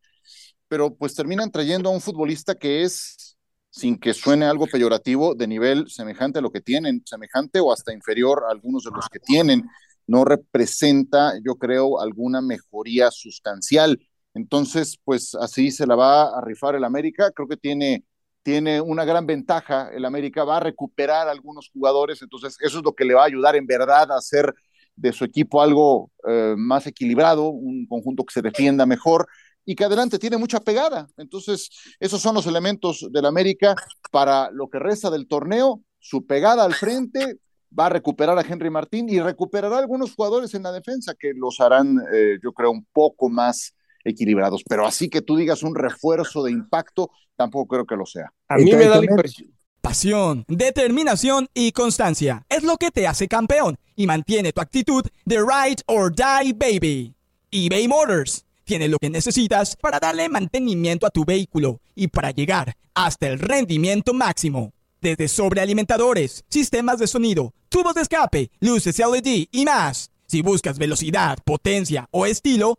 [0.67, 3.37] pero pues terminan trayendo a un futbolista que es
[3.71, 7.93] sin que suene algo peyorativo, de nivel semejante a lo que tienen, semejante o hasta
[7.93, 9.65] inferior a algunos de los que tienen,
[10.09, 13.99] no representa, yo creo, alguna mejoría sustancial.
[14.35, 17.31] Entonces, pues así se la va a rifar el América.
[17.33, 18.05] Creo que tiene,
[18.43, 19.91] tiene una gran ventaja.
[19.93, 23.27] El América va a recuperar algunos jugadores, entonces eso es lo que le va a
[23.27, 24.55] ayudar en verdad a hacer
[24.97, 29.27] de su equipo algo eh, más equilibrado, un conjunto que se defienda mejor
[29.65, 31.09] y que adelante tiene mucha pegada.
[31.17, 33.75] Entonces, esos son los elementos del América
[34.11, 37.39] para lo que resta del torneo, su pegada al frente,
[37.79, 41.61] va a recuperar a Henry Martín y recuperará algunos jugadores en la defensa que los
[41.61, 44.63] harán, eh, yo creo, un poco más equilibrados.
[44.69, 48.33] Pero así que tú digas un refuerzo de impacto, tampoco creo que lo sea.
[48.49, 49.51] A mí me da la impresión.
[49.81, 55.39] Pasión, determinación y constancia es lo que te hace campeón y mantiene tu actitud de
[55.39, 57.15] ride or die baby.
[57.51, 62.77] eBay Motors tiene lo que necesitas para darle mantenimiento a tu vehículo y para llegar
[62.95, 64.73] hasta el rendimiento máximo.
[65.01, 70.11] Desde sobrealimentadores, sistemas de sonido, tubos de escape, luces LED y más.
[70.27, 72.79] Si buscas velocidad, potencia o estilo,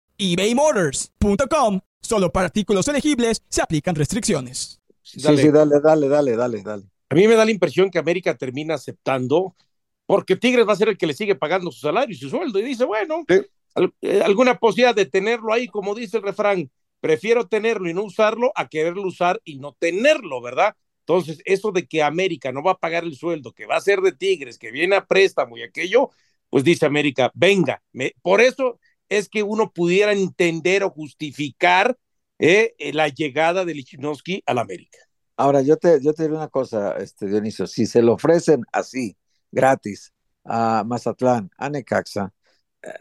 [0.21, 1.79] ebaymotors.com.
[2.01, 4.79] Solo para artículos elegibles se aplican restricciones.
[5.01, 6.83] Sí, sí, dale, dale, dale, dale, dale.
[7.09, 9.55] A mí me da la impresión que América termina aceptando
[10.05, 12.59] porque Tigres va a ser el que le sigue pagando su salario y su sueldo
[12.59, 13.23] y dice, bueno,
[14.01, 18.51] eh, alguna posibilidad de tenerlo ahí, como dice el refrán, prefiero tenerlo y no usarlo
[18.55, 20.75] a quererlo usar y no tenerlo, ¿verdad?
[20.99, 24.01] Entonces, eso de que América no va a pagar el sueldo, que va a ser
[24.01, 26.11] de Tigres, que viene a préstamo y aquello,
[26.49, 27.81] pues dice América, venga,
[28.21, 28.79] por eso
[29.11, 31.97] es que uno pudiera entender o justificar
[32.39, 34.97] eh, eh, la llegada de Lichinowski al América.
[35.35, 39.17] Ahora, yo te, yo te diré una cosa, este, Dionisio, si se lo ofrecen así,
[39.51, 40.13] gratis,
[40.45, 42.33] a Mazatlán, a Necaxa,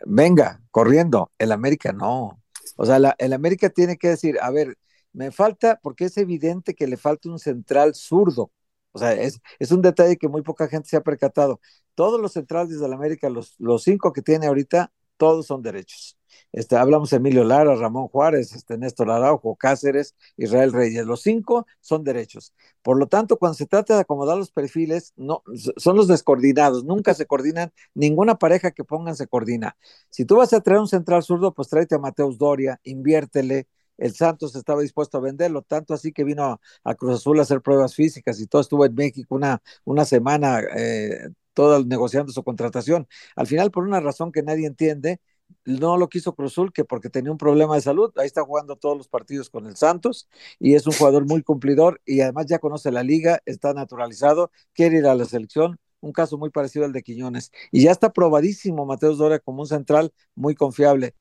[0.04, 1.30] venga, corriendo.
[1.38, 2.42] El América no.
[2.76, 4.76] O sea, el América tiene que decir, a ver,
[5.12, 8.50] me falta, porque es evidente que le falta un central zurdo.
[8.92, 11.60] O sea, es, es un detalle que muy poca gente se ha percatado.
[11.94, 16.16] Todos los centrales del América, los, los cinco que tiene ahorita, todos son derechos.
[16.50, 21.04] Este, hablamos de Emilio Lara, Ramón Juárez, este, Néstor Araujo, Cáceres, Israel Reyes.
[21.04, 22.54] Los cinco son derechos.
[22.82, 25.42] Por lo tanto, cuando se trata de acomodar los perfiles, no,
[25.76, 26.84] son los descoordinados.
[26.84, 27.70] Nunca se coordinan.
[27.92, 29.76] Ninguna pareja que pongan se coordina.
[30.08, 33.68] Si tú vas a traer un central zurdo, pues tráete a Mateus Doria, inviértele.
[33.98, 37.60] El Santos estaba dispuesto a venderlo, tanto así que vino a, Cruz Azul a hacer
[37.60, 43.08] pruebas físicas y todo estuvo en México una, una semana eh, todo negociando su contratación.
[43.36, 45.20] Al final, por una razón que nadie entiende,
[45.64, 48.96] no lo quiso Cruzul que porque tenía un problema de salud, ahí está jugando todos
[48.96, 52.90] los partidos con el Santos y es un jugador muy cumplidor y además ya conoce
[52.92, 57.02] la liga, está naturalizado, quiere ir a la selección, un caso muy parecido al de
[57.02, 57.50] Quiñones.
[57.70, 61.14] Y ya está probadísimo Mateus Doria como un central muy confiable.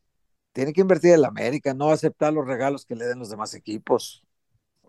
[0.53, 3.53] Tiene que invertir en la América, no aceptar los regalos que le den los demás
[3.55, 4.23] equipos.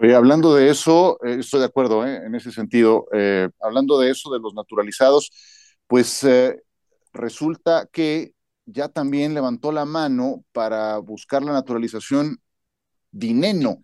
[0.03, 3.07] Hablando de eso, eh, estoy de acuerdo eh, en ese sentido.
[3.13, 5.31] Eh, hablando de eso, de los naturalizados,
[5.87, 6.27] pues
[7.13, 8.33] resulta que
[8.65, 12.41] ya también levantó la mano para buscar la naturalización
[13.11, 13.81] Dineno.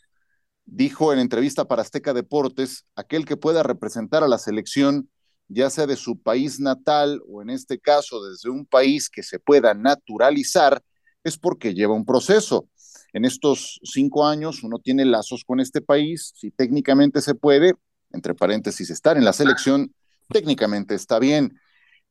[0.64, 5.11] Dijo en entrevista para Azteca Deportes, aquel que pueda representar a la selección,
[5.48, 9.38] ya sea de su país natal o en este caso desde un país que se
[9.38, 10.83] pueda naturalizar,
[11.24, 12.68] es porque lleva un proceso.
[13.16, 17.72] En estos cinco años uno tiene lazos con este país, si técnicamente se puede,
[18.12, 19.94] entre paréntesis, estar en la selección,
[20.29, 21.59] técnicamente está bien.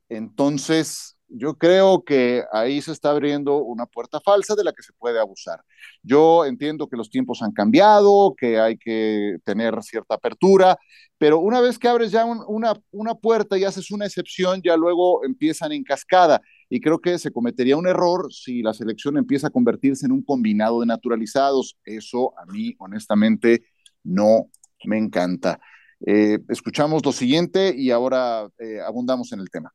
[0.10, 4.94] Entonces, yo creo que ahí se está abriendo una puerta falsa de la que se
[4.94, 5.62] puede abusar.
[6.04, 10.78] Yo entiendo que los tiempos han cambiado, que hay que tener cierta apertura,
[11.18, 15.24] pero una vez que abres ya una, una puerta y haces una excepción, ya luego
[15.26, 16.42] empiezan en cascada.
[16.70, 20.24] Y creo que se cometería un error si la selección empieza a convertirse en un
[20.24, 21.78] combinado de naturalizados.
[21.86, 23.64] Eso a mí, honestamente,
[24.04, 24.50] no
[24.86, 25.60] me encanta.
[26.06, 29.74] Eh, escuchamos lo siguiente y ahora eh, abundamos en el tema.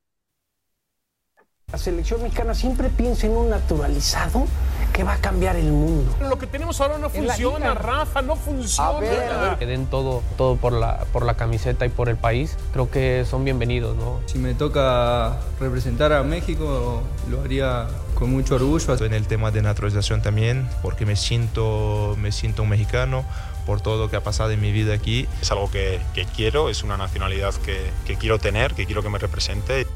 [1.72, 4.44] La selección mexicana siempre piensa en un naturalizado
[4.92, 6.12] que va a cambiar el mundo.
[6.20, 9.56] Lo que tenemos ahora no funciona, Rafa, no funciona.
[9.56, 13.24] Que den todo, todo por, la, por la camiseta y por el país, creo que
[13.24, 14.18] son bienvenidos, ¿no?
[14.26, 19.04] Si me toca representar a México, lo haría con mucho orgullo.
[19.04, 23.24] En el tema de naturalización también, porque me siento, me siento un mexicano
[23.64, 25.28] por todo lo que ha pasado en mi vida aquí.
[25.40, 29.08] Es algo que, que quiero, es una nacionalidad que, que quiero tener, que quiero que
[29.08, 29.86] me represente.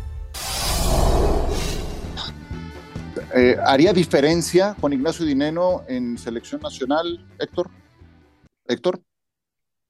[3.37, 7.69] Eh, ¿Haría diferencia Juan Ignacio Dineno en selección nacional, Héctor?
[8.67, 9.01] Héctor.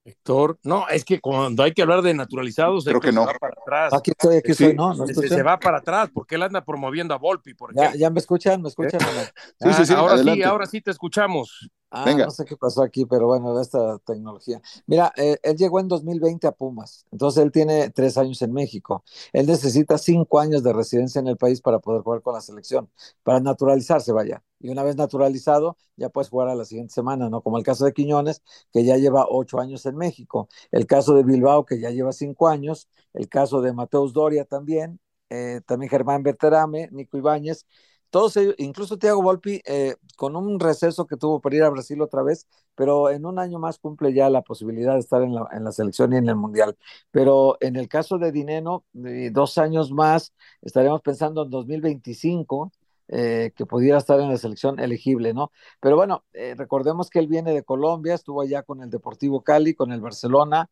[0.07, 3.22] Héctor, no, es que cuando hay que hablar de naturalizados, creo que no.
[3.22, 3.94] Se va para atrás.
[3.94, 7.14] Aquí estoy, aquí estoy, no, no se, se, va para atrás porque él anda promoviendo
[7.14, 7.54] a Volpi.
[7.54, 9.00] Por ya, ya me escuchan, me escuchan.
[9.00, 9.30] ¿Eh?
[9.61, 11.70] Sí, sí, sí, ahora sí, ahora sí te escuchamos.
[11.96, 14.61] Ah, no sé qué pasó aquí, pero bueno, esta tecnología.
[14.87, 19.04] Mira, eh, él llegó en 2020 a Pumas, entonces él tiene tres años en México.
[19.33, 22.90] Él necesita cinco años de residencia en el país para poder jugar con la selección,
[23.22, 24.42] para naturalizarse, vaya.
[24.59, 27.42] Y una vez naturalizado, ya puedes jugar a la siguiente semana, ¿no?
[27.42, 30.48] Como el caso de Quiñones, que ya lleva ocho años en México.
[30.72, 32.88] El caso de Bilbao, que ya lleva cinco años.
[33.12, 34.98] El caso de Mateus Doria también.
[35.30, 37.66] Eh, también Germán Berterame, Nico Ibáñez
[38.14, 42.00] todos ellos, incluso Thiago Volpi, eh, con un receso que tuvo para ir a Brasil
[42.00, 42.46] otra vez,
[42.77, 46.18] pero en un año más cumple ya la posibilidad de estar en la, selección y
[46.18, 46.77] en el Mundial.
[47.11, 52.70] Pero en el caso de Dineno, dos años más, estaremos pensando en 2025,
[53.09, 55.50] eh, que pudiera estar en la selección elegible, ¿no?
[55.81, 59.74] Pero bueno, eh, recordemos que él viene de Colombia, estuvo allá con el Deportivo Cali,
[59.74, 60.70] con el Barcelona,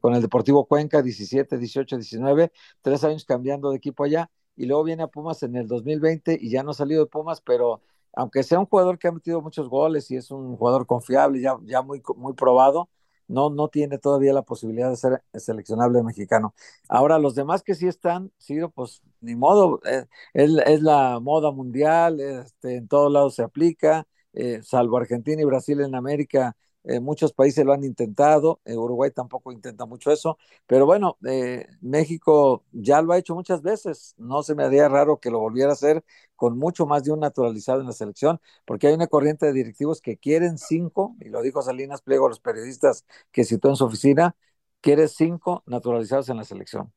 [0.00, 2.50] con el Deportivo Cuenca, 17, 18, 19,
[2.82, 6.50] tres años cambiando de equipo allá y luego viene a Pumas en el 2020 y
[6.50, 9.68] ya no ha salido de Pumas, pero aunque sea un jugador que ha metido muchos
[9.68, 12.88] goles y es un jugador confiable, ya, ya muy, muy probado,
[13.28, 16.54] no, no tiene todavía la posibilidad de ser seleccionable mexicano.
[16.88, 20.50] Ahora, los demás que sí están, sí, pues ni modo, eh, es,
[20.82, 25.94] la moda mundial, este, en todos lados se aplica, eh, salvo Argentina y Brasil en
[25.94, 31.18] América, eh, muchos países lo han intentado, eh, Uruguay tampoco intenta mucho eso, pero bueno,
[31.26, 35.40] eh, México ya lo ha hecho muchas veces, no se me haría raro que lo
[35.40, 36.04] volviera a hacer
[36.36, 40.00] con mucho más de un naturalizado en la selección, porque hay una corriente de directivos
[40.00, 43.84] que quieren cinco, y lo dijo Salinas Pliego a los periodistas que citó en su
[43.86, 44.36] oficina,
[44.80, 46.92] quiere cinco naturalizados en la selección.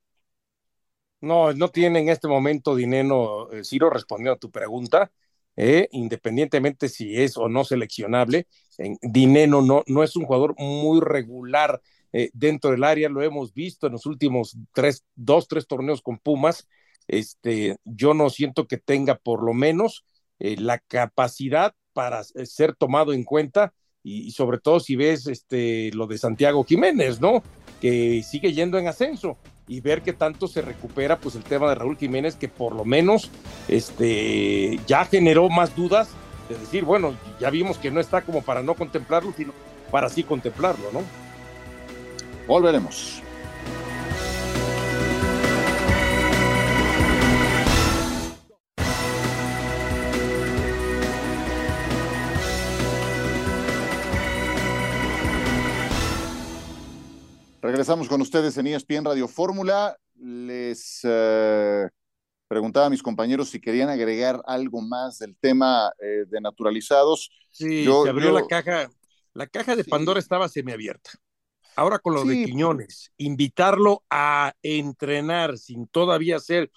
[1.22, 5.12] No, no tiene en este momento dinero, Ciro, respondiendo a tu pregunta.
[5.56, 5.88] ¿Eh?
[5.92, 8.48] independientemente si es o no seleccionable.
[8.78, 11.82] En, Dineno no, no es un jugador muy regular
[12.12, 16.18] eh, dentro del área, lo hemos visto en los últimos tres, dos, tres torneos con
[16.18, 16.68] Pumas.
[17.08, 20.06] Este, yo no siento que tenga por lo menos
[20.40, 26.08] eh, la capacidad para ser tomado en cuenta y, sobre todo si ves este, lo
[26.08, 27.44] de Santiago Jiménez, ¿no?
[27.82, 29.38] Que sigue yendo en ascenso
[29.70, 32.84] y ver qué tanto se recupera pues el tema de Raúl Jiménez que por lo
[32.84, 33.30] menos
[33.68, 36.10] este ya generó más dudas
[36.50, 39.54] de decir, bueno, ya vimos que no está como para no contemplarlo, sino
[39.92, 41.02] para sí contemplarlo, ¿no?
[42.48, 43.22] Volveremos.
[57.62, 59.98] Regresamos con ustedes en ESPN Radio Fórmula.
[60.16, 61.90] Les eh,
[62.48, 67.30] preguntaba a mis compañeros si querían agregar algo más del tema eh, de naturalizados.
[67.52, 68.90] Sí, se abrió la caja.
[69.34, 71.12] La caja de Pandora estaba semiabierta.
[71.76, 76.72] Ahora con lo de Quiñones, invitarlo a entrenar sin todavía ser,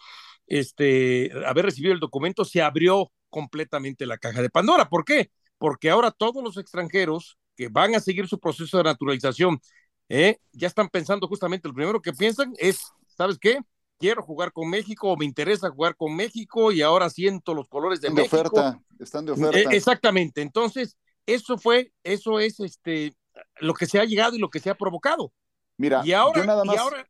[0.47, 4.89] este, haber recibido el documento, se abrió completamente la caja de Pandora.
[4.89, 5.31] ¿Por qué?
[5.59, 9.61] Porque ahora todos los extranjeros que van a seguir su proceso de naturalización,
[10.13, 10.39] ¿eh?
[10.53, 13.59] ya están pensando justamente, lo primero que piensan es, ¿sabes qué?
[13.99, 18.01] Quiero jugar con México o me interesa jugar con México y ahora siento los colores
[18.01, 18.37] de, México.
[18.37, 19.59] oferta, están de oferta.
[19.59, 20.43] E, exactamente.
[20.43, 23.15] Entonces, eso fue, eso es este
[23.61, 25.33] lo que se ha llegado y lo que se ha provocado.
[25.79, 26.77] Mira, y ahora, nada más...
[26.77, 27.09] y, ahora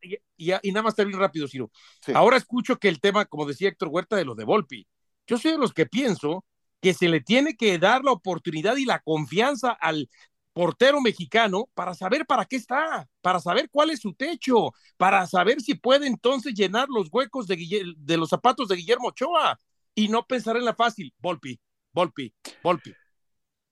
[0.63, 1.71] y, nada más te rápido, Ciro.
[2.15, 4.87] Ahora escucho que el tema, como decía Héctor Huerta, de lo de Volpi.
[5.27, 6.45] Yo soy de los que pienso
[6.81, 10.09] que se le tiene que dar la oportunidad y la confianza al
[10.53, 15.61] portero mexicano para saber para qué está, para saber cuál es su techo, para saber
[15.61, 19.59] si puede entonces llenar los huecos de, los zapatos de Guillermo Ochoa
[19.95, 21.59] y no pensar en la fácil, Volpi,
[21.93, 22.93] Volpi, Volpi.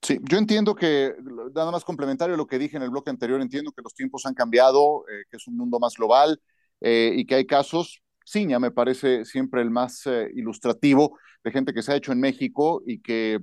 [0.02, 1.14] Sí, yo entiendo que,
[1.54, 4.24] nada más complementario a lo que dije en el bloque anterior, entiendo que los tiempos
[4.24, 6.40] han cambiado, eh, que es un mundo más global
[6.80, 11.74] eh, y que hay casos, Ciña me parece siempre el más eh, ilustrativo de gente
[11.74, 13.40] que se ha hecho en México y que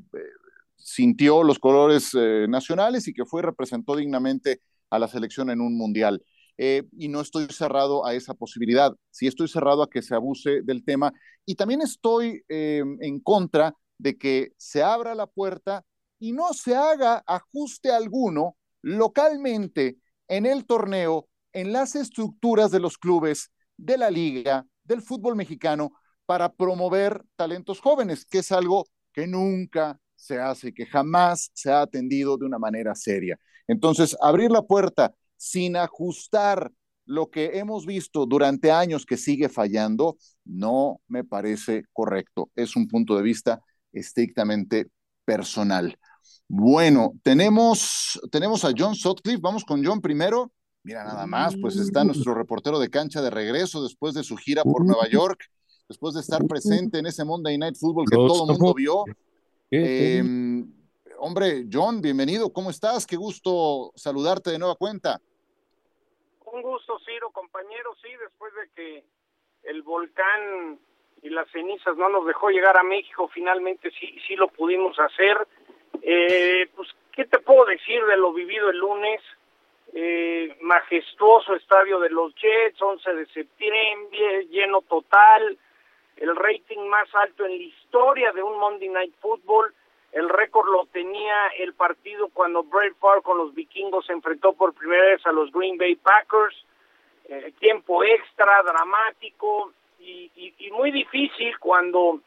[0.78, 2.12] sintió los colores
[2.48, 6.24] nacionales y que fue representó dignamente a la selección en un mundial.
[6.58, 10.84] y no estoy cerrado a esa posibilidad, sí estoy cerrado a que se abuse del
[10.84, 11.13] tema
[11.46, 15.84] y también estoy en contra de que se abra la puerta
[16.20, 22.98] y no se haga ajuste alguno localmente en el torneo, en las estructuras de los
[22.98, 25.92] clubes, de la liga, del fútbol mexicano,
[26.26, 31.82] para promover talentos jóvenes, que es algo que nunca se hace, que jamás se ha
[31.82, 33.39] atendido de una manera seria.
[33.67, 36.71] Entonces, abrir la puerta sin ajustar
[37.06, 42.51] lo que hemos visto durante años que sigue fallando, no me parece correcto.
[42.56, 43.62] Es un punto de vista
[43.93, 44.89] estrictamente
[45.23, 45.97] personal.
[46.49, 49.39] Bueno, tenemos, tenemos a John Sutcliffe.
[49.41, 50.51] Vamos con John primero.
[50.84, 54.63] Mira, nada más, pues está nuestro reportero de cancha de regreso después de su gira
[54.63, 55.43] por Nueva York,
[55.89, 59.03] después de estar presente en ese Monday Night Football que todo el mundo vio.
[59.69, 60.65] Em,
[61.17, 62.53] hombre, John, bienvenido.
[62.53, 63.06] ¿Cómo estás?
[63.06, 65.19] Qué gusto saludarte de nueva cuenta.
[66.45, 67.93] Un gusto, Ciro, compañero.
[68.01, 69.03] Sí, después de que
[69.63, 70.80] el volcán
[71.21, 75.45] y las cenizas no nos dejó llegar a México, finalmente sí, sí lo pudimos hacer.
[76.01, 79.21] Eh, pues, ¿qué te puedo decir de lo vivido el lunes?
[79.93, 85.58] Eh, majestuoso estadio de los Jets, 11 de septiembre, lleno total,
[86.17, 89.73] el rating más alto en la historia de un Monday Night Football.
[90.12, 94.73] El récord lo tenía el partido cuando Brett Favre con los vikingos se enfrentó por
[94.73, 96.56] primera vez a los Green Bay Packers.
[97.30, 102.21] Eh, tiempo extra, dramático y, y muy difícil cuando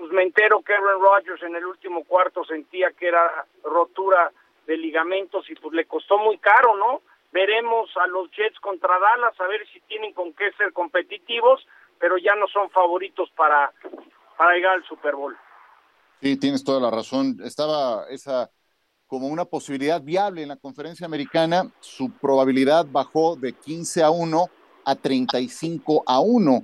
[0.00, 4.32] pues me entero que Aaron Rodgers en el último cuarto sentía que era rotura
[4.66, 7.02] de ligamentos y pues le costó muy caro, ¿no?
[7.32, 11.66] Veremos a los Jets contra Dallas a ver si tienen con qué ser competitivos,
[12.00, 13.72] pero ya no son favoritos para,
[14.36, 15.36] para llegar al Super Bowl.
[16.20, 17.36] Sí, tienes toda la razón.
[17.44, 18.50] Estaba esa
[19.10, 24.46] como una posibilidad viable en la conferencia americana, su probabilidad bajó de 15 a 1
[24.84, 26.62] a 35 a 1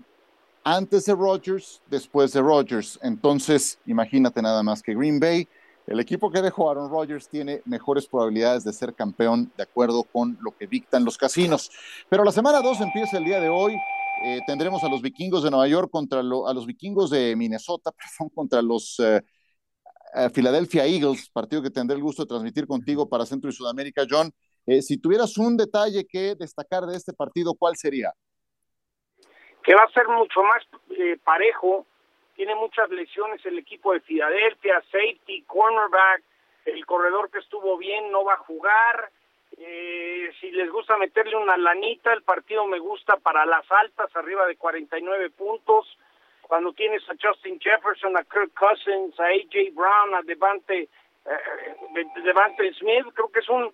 [0.63, 3.01] antes de Rodgers, después de Rodgers.
[3.03, 5.49] Entonces, imagínate nada más que Green Bay,
[5.89, 10.39] el equipo que dejó Aaron Rodgers tiene mejores probabilidades de ser campeón de acuerdo con
[10.41, 11.71] lo que dictan los casinos.
[12.09, 13.77] Pero la semana 2 empieza el día de hoy.
[14.25, 18.31] Eh, tendremos a los vikingos de Nueva York contra a los vikingos de Minnesota, perdón,
[18.35, 19.23] contra los eh,
[20.15, 24.05] eh, Philadelphia Eagles, partido que tendré el gusto de transmitir contigo para Centro y Sudamérica.
[24.09, 24.33] John,
[24.81, 28.13] si tuvieras un detalle que destacar de este partido, ¿cuál sería?
[29.67, 30.63] que va a ser mucho más
[30.97, 31.87] eh, parejo.
[32.37, 36.23] Tiene muchas lesiones el equipo de Filadelfia, safety, cornerback,
[36.67, 39.11] el corredor que estuvo bien no va a jugar.
[39.59, 44.47] Eh, si les gusta meterle una lanita, el partido me gusta para las altas, arriba
[44.47, 45.99] de 49 puntos.
[46.43, 52.73] Cuando tienes a Justin Jefferson, a Kirk Cousins, a AJ Brown, a Devante, eh, Devante
[52.75, 53.73] Smith, creo que es un...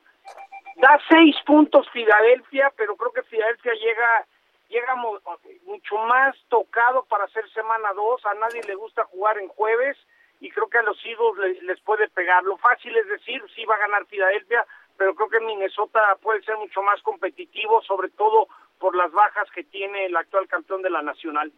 [0.76, 4.26] Da seis puntos Filadelfia, pero creo que Filadelfia llega
[4.72, 9.98] llega mucho más tocado para hacer semana 2, a nadie le gusta jugar en jueves
[10.40, 12.42] y creo que a los Eagles les, puede pegar.
[12.42, 14.66] Lo fácil es decir, sí va a ganar Filadelfia,
[14.96, 19.64] pero creo que Minnesota puede ser mucho más competitivo, sobre todo por las bajas que
[19.64, 21.52] tiene el actual campeón de la Nacional.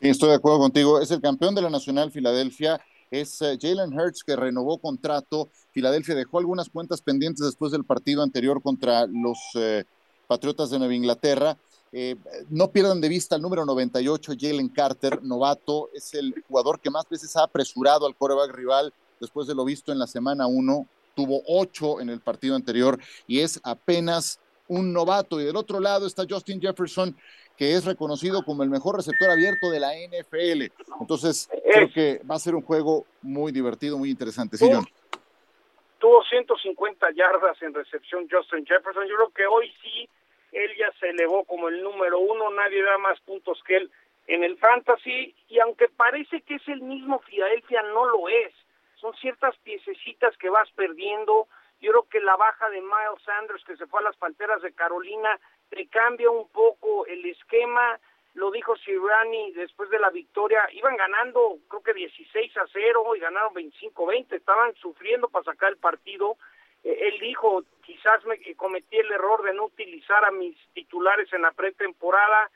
[0.00, 1.00] Sí, estoy de acuerdo contigo.
[1.00, 2.80] Es el campeón de la Nacional Filadelfia.
[3.10, 5.48] Es eh, Jalen Hurts que renovó contrato.
[5.72, 9.84] Filadelfia dejó algunas cuentas pendientes después del partido anterior contra los eh,
[10.28, 11.56] Patriotas de Nueva Inglaterra.
[11.90, 12.16] Eh,
[12.50, 17.08] no pierdan de vista el número 98, Jalen Carter, novato, es el jugador que más
[17.08, 20.86] veces ha apresurado al coreback rival después de lo visto en la semana 1,
[21.18, 22.96] tuvo 8 en el partido anterior
[23.26, 25.40] y es apenas un novato.
[25.40, 27.16] Y del otro lado está Justin Jefferson,
[27.56, 30.72] que es reconocido como el mejor receptor abierto de la NFL.
[31.00, 34.56] Entonces, creo que va a ser un juego muy divertido, muy interesante.
[34.56, 34.86] Sí, John.
[35.98, 39.08] Tuvo 150 yardas en recepción Justin Jefferson.
[39.08, 40.08] Yo creo que hoy sí
[40.52, 43.90] él ya se elevó como el número uno, nadie da más puntos que él
[44.28, 48.52] en el fantasy y aunque parece que es el mismo Filadelfia, no lo es.
[49.00, 51.48] Son ciertas piececitas que vas perdiendo.
[51.80, 54.72] Yo creo que la baja de Miles Sanders que se fue a las Panteras de
[54.72, 55.38] Carolina
[55.70, 57.98] te cambia un poco el esquema.
[58.34, 60.68] Lo dijo Sirani después de la victoria.
[60.72, 64.32] Iban ganando creo que 16 a 0 y ganaron 25-20.
[64.32, 66.36] Estaban sufriendo para sacar el partido.
[66.82, 71.42] Eh, él dijo, quizás me cometí el error de no utilizar a mis titulares en
[71.42, 72.50] la pretemporada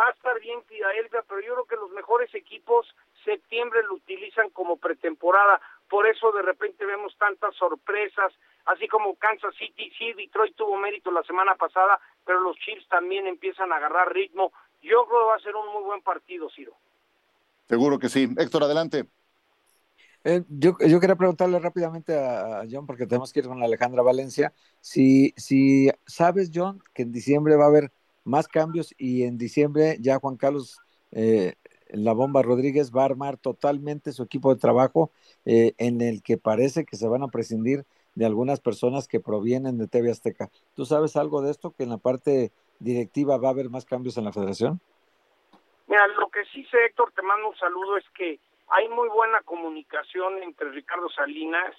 [0.00, 2.86] va a estar bien Filadelfia, pero yo creo que los mejores equipos
[3.24, 8.32] septiembre lo utilizan como pretemporada, por eso de repente vemos tantas sorpresas,
[8.66, 13.26] así como Kansas City, sí, Detroit tuvo mérito la semana pasada, pero los Chiefs también
[13.26, 14.52] empiezan a agarrar ritmo.
[14.82, 16.74] Yo creo que va a ser un muy buen partido, Ciro.
[17.68, 18.28] Seguro que sí.
[18.38, 19.06] Héctor, adelante.
[20.24, 24.52] Eh, yo, yo quería preguntarle rápidamente a, John, porque tenemos que ir con Alejandra Valencia,
[24.80, 27.92] si, si sabes, John, que en diciembre va a haber
[28.24, 30.78] más cambios y en diciembre ya Juan Carlos
[31.10, 31.54] eh,
[31.92, 35.10] La Bomba Rodríguez va a armar totalmente su equipo de trabajo
[35.44, 37.84] eh, en el que parece que se van a prescindir
[38.14, 40.50] de algunas personas que provienen de TV Azteca.
[40.74, 41.72] ¿Tú sabes algo de esto?
[41.76, 44.80] ¿Que en la parte directiva va a haber más cambios en la federación?
[45.86, 48.38] Mira, lo que sí sé, Héctor, te mando un saludo, es que
[48.68, 51.74] hay muy buena comunicación entre Ricardo Salinas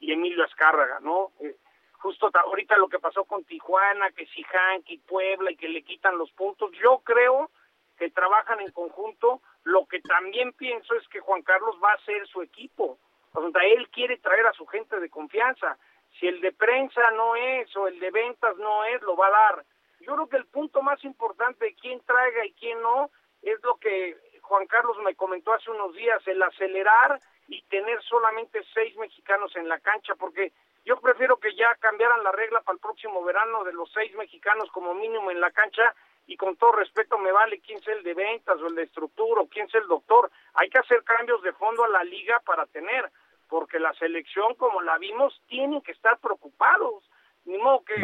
[0.00, 1.30] y Emilio Azcárraga, ¿no?
[1.40, 1.56] Eh,
[1.98, 4.44] justo ahorita lo que pasó con Tijuana, que si
[4.86, 7.50] y Puebla y que le quitan los puntos, yo creo
[7.98, 9.42] que trabajan en conjunto.
[9.64, 12.98] Lo que también pienso es que Juan Carlos va a ser su equipo.
[13.32, 15.78] O él quiere traer a su gente de confianza.
[16.18, 19.30] Si el de prensa no es o el de ventas no es, lo va a
[19.30, 19.64] dar.
[20.00, 23.10] Yo creo que el punto más importante de quién traiga y quién no
[23.42, 28.60] es lo que Juan Carlos me comentó hace unos días, el acelerar y tener solamente
[28.74, 30.52] seis mexicanos en la cancha, porque
[30.84, 34.70] yo prefiero que ya cambiaran la regla para el próximo verano de los seis mexicanos
[34.72, 35.94] como mínimo en la cancha
[36.30, 39.40] y con todo respeto me vale quién es el de ventas o el de estructura
[39.40, 40.30] o quién es el doctor.
[40.54, 43.10] Hay que hacer cambios de fondo a la liga para tener,
[43.48, 47.02] porque la selección como la vimos tienen que estar preocupados,
[47.46, 47.96] ni modo que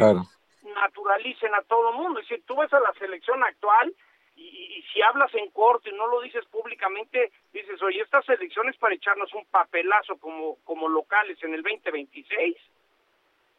[0.75, 2.19] naturalicen a todo el mundo.
[2.19, 3.95] Es decir, tú ves a la selección actual
[4.35, 8.97] y, si hablas en corto y no lo dices públicamente, dices, oye, estas elecciones para
[8.97, 12.57] echarnos un papelazo como, como locales en el 2026.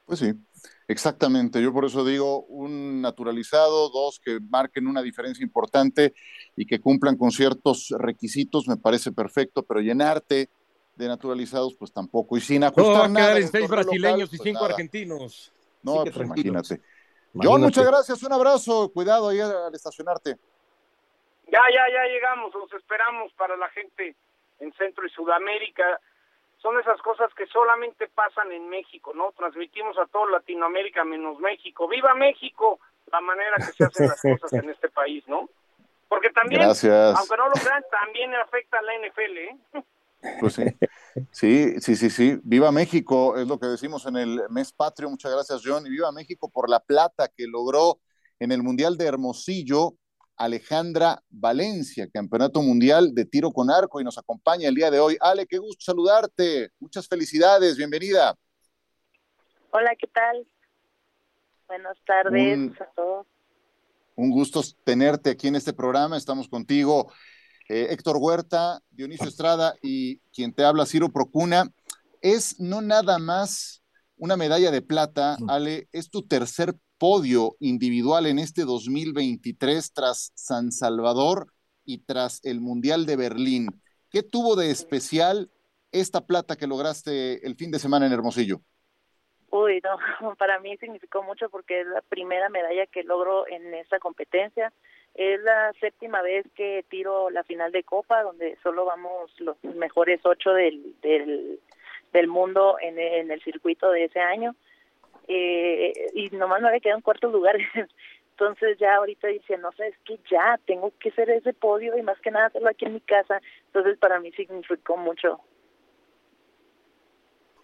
[0.07, 0.33] Pues sí,
[0.87, 1.61] exactamente.
[1.61, 6.13] Yo por eso digo un naturalizado, dos que marquen una diferencia importante
[6.55, 10.49] y que cumplan con ciertos requisitos, me parece perfecto, pero llenarte
[10.95, 12.37] de naturalizados, pues tampoco.
[12.37, 13.35] Y sin ajustar no, nada.
[13.41, 15.51] seis brasileños y pues cinco argentinos.
[15.83, 16.81] No, pues imagínate.
[17.33, 20.37] John, muchas gracias, un abrazo, cuidado ahí al estacionarte.
[21.51, 24.15] Ya, ya, ya llegamos, los esperamos para la gente
[24.59, 25.99] en Centro y Sudamérica.
[26.61, 29.31] Son esas cosas que solamente pasan en México, ¿no?
[29.33, 31.87] Transmitimos a toda Latinoamérica menos México.
[31.87, 32.79] ¡Viva México!
[33.11, 35.49] La manera que se hacen las cosas en este país, ¿no?
[36.09, 39.57] Porque también, aunque no lo crean, también afecta a la NFL, ¿eh?
[40.39, 40.63] Pues sí.
[41.31, 42.39] sí, sí, sí, sí.
[42.43, 45.09] Viva México, es lo que decimos en el mes patrio.
[45.09, 45.85] Muchas gracias, John.
[45.85, 47.99] Y viva México por la plata que logró
[48.39, 49.93] en el Mundial de Hermosillo
[50.37, 55.17] Alejandra Valencia, Campeonato Mundial de Tiro con Arco, y nos acompaña el día de hoy.
[55.19, 56.69] Ale, qué gusto saludarte.
[56.79, 58.35] Muchas felicidades, bienvenida.
[59.71, 60.47] Hola, ¿qué tal?
[61.67, 63.27] Buenas tardes a todos.
[64.15, 66.17] Un gusto tenerte aquí en este programa.
[66.17, 67.11] Estamos contigo,
[67.67, 71.67] eh, Héctor Huerta, Dionisio Estrada y quien te habla, Ciro Procuna.
[72.21, 73.83] Es no nada más
[74.17, 75.49] una medalla de plata, mm.
[75.49, 81.47] Ale, es tu tercer podio individual en este 2023 tras San Salvador
[81.85, 83.67] y tras el Mundial de Berlín.
[84.09, 85.49] ¿Qué tuvo de especial
[85.91, 88.61] esta plata que lograste el fin de semana en Hermosillo?
[89.49, 93.99] Uy, no, para mí significó mucho porque es la primera medalla que logro en esta
[93.99, 94.73] competencia.
[95.13, 100.19] Es la séptima vez que tiro la final de Copa, donde solo vamos los mejores
[100.23, 104.55] ocho del, del, mundo en el circuito de ese año
[105.27, 107.55] eh, y nomás me había quedado en cuarto lugar.
[108.31, 112.03] Entonces ya ahorita dice, no sé, es que ya tengo que hacer ese podio y
[112.03, 113.41] más que nada hacerlo aquí en mi casa.
[113.67, 115.39] Entonces para mí significó mucho.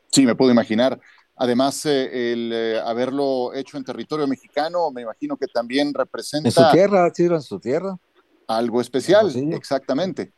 [0.07, 0.99] Sí, me puedo imaginar.
[1.35, 6.47] Además, eh, el eh, haberlo hecho en territorio mexicano, me imagino que también representa...
[6.47, 7.97] En su tierra, sí, en su tierra.
[8.47, 10.31] Algo especial, exactamente.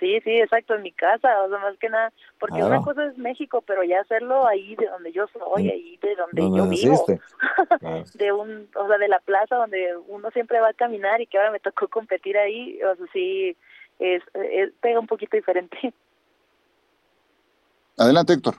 [0.00, 3.16] Sí, sí, exacto, en mi casa, o sea, más que nada, porque una cosa es
[3.16, 7.06] México, pero ya hacerlo ahí de donde yo soy, ahí de donde yo vivo,
[8.14, 11.38] de un, o sea, de la plaza donde uno siempre va a caminar y que
[11.38, 13.56] ahora me tocó competir ahí, o sea, sí,
[14.00, 15.94] es, es pega un poquito diferente.
[17.96, 18.56] Adelante, Héctor.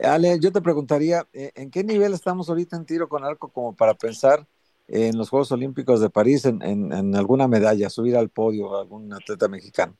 [0.00, 3.74] Ale, yo te preguntaría, eh, ¿en qué nivel estamos ahorita en tiro con arco como
[3.74, 4.46] para pensar
[4.88, 9.12] en los Juegos Olímpicos de París en, en, alguna medalla, subir al podio a algún
[9.12, 9.96] atleta mexicano?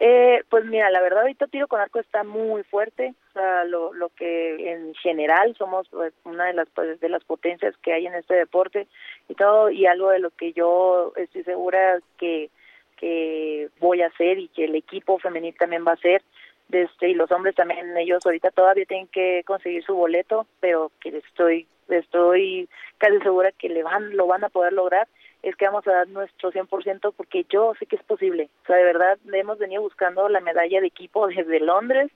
[0.00, 3.92] Eh, pues mira, la verdad ahorita tiro con arco está muy fuerte, o sea, lo,
[3.92, 8.06] lo que en general somos pues, una de las pues, de las potencias que hay
[8.06, 8.88] en este deporte
[9.28, 12.50] y todo y algo de lo que yo estoy segura que
[12.96, 16.22] que voy a hacer y que el equipo femenil también va a hacer
[16.70, 21.10] este, y los hombres también ellos ahorita todavía tienen que conseguir su boleto pero que
[21.10, 22.68] estoy estoy
[22.98, 25.06] casi segura que le van lo van a poder lograr
[25.42, 28.48] es que vamos a dar nuestro 100% porque yo sé que es posible.
[28.62, 32.10] O sea, de verdad, hemos venido buscando la medalla de equipo desde Londres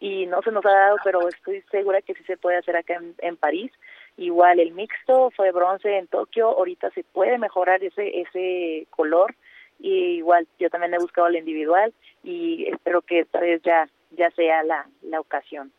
[0.00, 2.98] y no se nos ha dado, pero estoy segura que sí se puede hacer acá
[3.18, 3.70] en, París.
[4.16, 9.34] Igual el mixto fue bronce en Tokio, ahorita se puede mejorar ese ese color
[9.78, 11.92] y igual yo también he buscado el individual
[12.24, 15.70] y espero que esta vez ya ya sea la, la ocasión.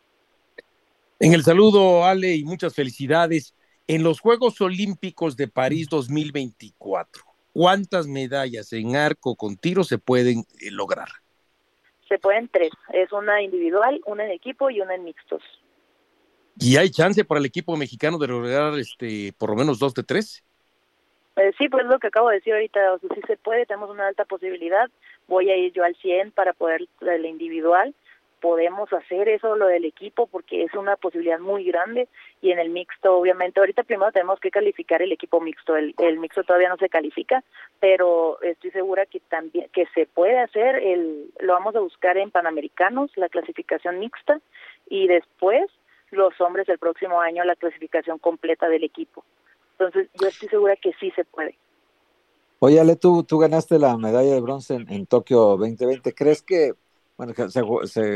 [1.20, 3.54] En el saludo, Ale, y muchas felicidades
[3.86, 7.22] en los Juegos Olímpicos de París 2024,
[7.52, 11.08] ¿cuántas medallas en arco con tiro se pueden eh, lograr?
[12.08, 12.70] Se pueden tres.
[12.92, 15.42] Es una individual, una en equipo y una en mixtos.
[16.58, 20.02] ¿Y hay chance para el equipo mexicano de lograr este, por lo menos dos de
[20.02, 20.44] tres?
[21.36, 23.88] Eh, sí, pues lo que acabo de decir ahorita, o sea, sí se puede, tenemos
[23.90, 24.90] una alta posibilidad.
[25.28, 27.94] Voy a ir yo al 100 para poder la individual
[28.42, 32.08] podemos hacer eso, lo del equipo, porque es una posibilidad muy grande
[32.42, 36.42] y en el mixto, obviamente, ahorita primero tenemos que calificar el equipo mixto, el, mixto
[36.42, 37.44] todavía no se califica,
[37.78, 42.32] pero estoy segura que también, que se puede hacer, el, lo vamos a buscar en
[42.32, 44.40] Panamericanos, la clasificación mixta,
[44.88, 45.70] y después
[46.10, 49.24] los hombres el próximo año la clasificación completa del equipo.
[49.78, 51.56] Entonces, yo estoy segura que sí se puede.
[52.58, 56.12] Oye, Ale, tú, tú ganaste la medalla de bronce en, en Tokio 2020.
[56.12, 56.74] ¿Crees que
[57.16, 57.62] bueno, se,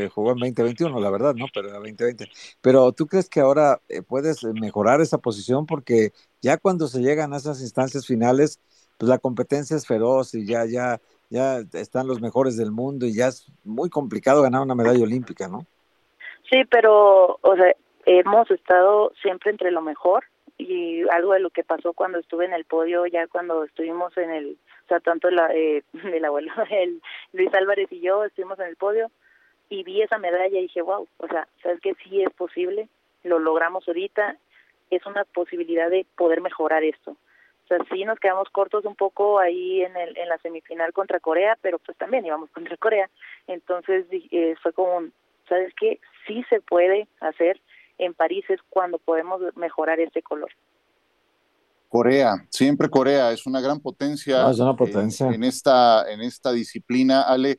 [0.09, 1.45] jugó en 2021, la verdad, ¿no?
[1.53, 2.25] Pero era 2020.
[2.61, 5.65] Pero ¿tú crees que ahora eh, puedes mejorar esa posición?
[5.65, 8.59] Porque ya cuando se llegan a esas instancias finales,
[8.97, 13.15] pues la competencia es feroz y ya, ya, ya están los mejores del mundo y
[13.15, 15.65] ya es muy complicado ganar una medalla olímpica, ¿no?
[16.49, 17.75] Sí, pero, o sea,
[18.05, 20.23] hemos estado siempre entre lo mejor
[20.57, 24.31] y algo de lo que pasó cuando estuve en el podio, ya cuando estuvimos en
[24.31, 24.57] el,
[24.87, 25.83] o sea, tanto la, eh,
[26.13, 27.01] el abuelo, el
[27.33, 29.11] Luis Álvarez y yo estuvimos en el podio
[29.69, 32.87] y vi esa medalla y dije, wow, o sea, sabes que sí es posible,
[33.23, 34.37] lo logramos ahorita,
[34.89, 37.11] es una posibilidad de poder mejorar esto.
[37.11, 41.19] O sea, sí nos quedamos cortos un poco ahí en, el, en la semifinal contra
[41.19, 43.09] Corea, pero pues también íbamos contra Corea.
[43.47, 45.09] Entonces eh, fue como,
[45.49, 45.99] ¿sabes qué?
[46.25, 47.59] Sí se puede hacer
[47.97, 50.51] en París es cuando podemos mejorar este color.
[51.87, 55.27] Corea, siempre Corea es una gran potencia, ah, una potencia.
[55.27, 57.21] En, esta, en esta disciplina.
[57.21, 57.57] Ale,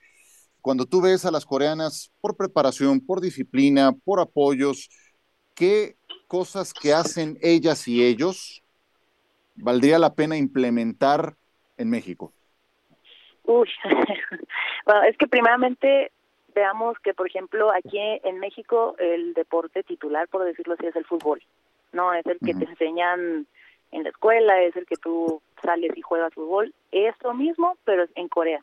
[0.60, 4.90] cuando tú ves a las coreanas por preparación, por disciplina, por apoyos,
[5.54, 8.62] ¿qué cosas que hacen ellas y ellos
[9.56, 11.34] valdría la pena implementar
[11.76, 12.32] en México?
[13.44, 13.68] Uy,
[14.84, 16.12] bueno, es que primeramente
[16.54, 21.06] veamos que, por ejemplo, aquí en México el deporte titular, por decirlo así, es el
[21.06, 21.42] fútbol.
[21.92, 23.46] No es el que te enseñan
[23.92, 26.74] en la escuela, es el que tú sales y juegas fútbol.
[26.92, 28.62] Es lo mismo, pero en Corea.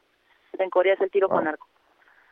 [0.58, 1.68] En Corea es el tiro con arco.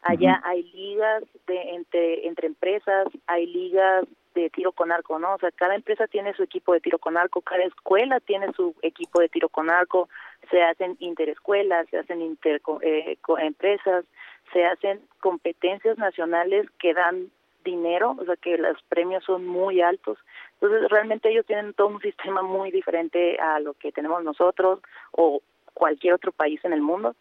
[0.03, 5.35] Allá hay ligas de, entre, entre empresas, hay ligas de tiro con arco, ¿no?
[5.35, 8.75] O sea, cada empresa tiene su equipo de tiro con arco, cada escuela tiene su
[8.81, 10.09] equipo de tiro con arco,
[10.49, 14.05] se hacen interescuelas, se hacen inter, eh, empresas,
[14.51, 17.29] se hacen competencias nacionales que dan
[17.63, 20.17] dinero, o sea que los premios son muy altos.
[20.63, 24.79] Entonces realmente ellos tienen todo un sistema muy diferente a lo que tenemos nosotros
[25.11, 25.41] o
[25.73, 27.17] cualquier otro país en el mundo,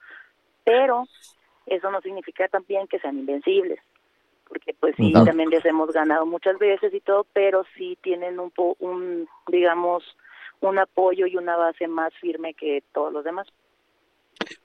[0.63, 1.09] pero
[1.67, 3.81] eso no significa también que sean invencibles,
[4.49, 8.53] porque pues sí, también les hemos ganado muchas veces y todo, pero sí tienen un,
[8.53, 10.05] po un digamos,
[10.61, 13.49] un apoyo y una base más firme que todos los demás.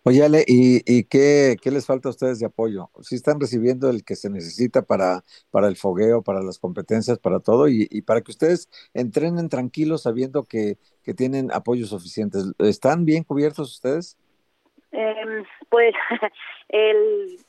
[0.03, 2.89] Oye, Ale, ¿y, qué, les falta a ustedes de apoyo?
[3.01, 7.39] ¿Sí están recibiendo el que se necesita para, para el fogueo, para las competencias, para
[7.39, 7.67] todo?
[7.67, 12.43] Y, para que ustedes entrenen tranquilos sabiendo que, que, tienen apoyos suficientes.
[12.59, 14.17] ¿Están bien cubiertos ustedes?
[14.91, 15.93] Em, pues
[16.69, 17.39] el,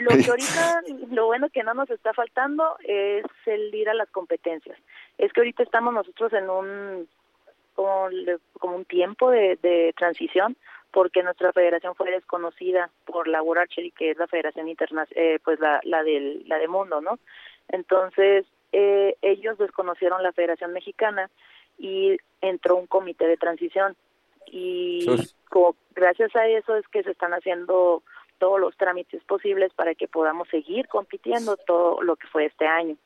[0.00, 4.10] lo que ahorita, lo bueno que no nos está faltando es el ir a las
[4.10, 4.78] competencias.
[5.18, 7.08] Es que ahorita estamos nosotros en un
[7.80, 8.08] como,
[8.58, 10.56] como un tiempo de, de transición
[10.92, 15.38] porque nuestra federación fue desconocida por la World Archery, que es la federación internacional, eh,
[15.44, 17.18] pues la, la del la de mundo, ¿no?
[17.68, 21.30] Entonces, eh, ellos desconocieron la Federación Mexicana
[21.78, 23.96] y entró un comité de transición
[24.46, 25.06] y
[25.94, 28.02] gracias a eso es que se están haciendo
[28.38, 32.96] todos los trámites posibles para que podamos seguir compitiendo todo lo que fue este año.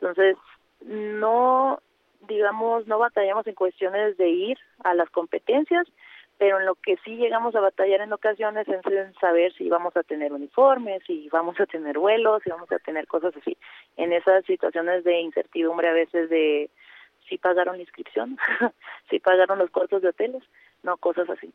[0.00, 0.36] Entonces,
[0.80, 1.80] no,
[2.28, 5.86] digamos, no batallamos en cuestiones de ir a las competencias,
[6.38, 9.96] pero en lo que sí llegamos a batallar en ocasiones es en saber si vamos
[9.96, 13.56] a tener uniformes, si vamos a tener vuelos, si vamos a tener cosas así.
[13.96, 16.70] En esas situaciones de incertidumbre a veces de
[17.28, 18.36] si pagaron la inscripción,
[19.10, 20.42] si pagaron los costos de hoteles,
[20.82, 21.52] no cosas así.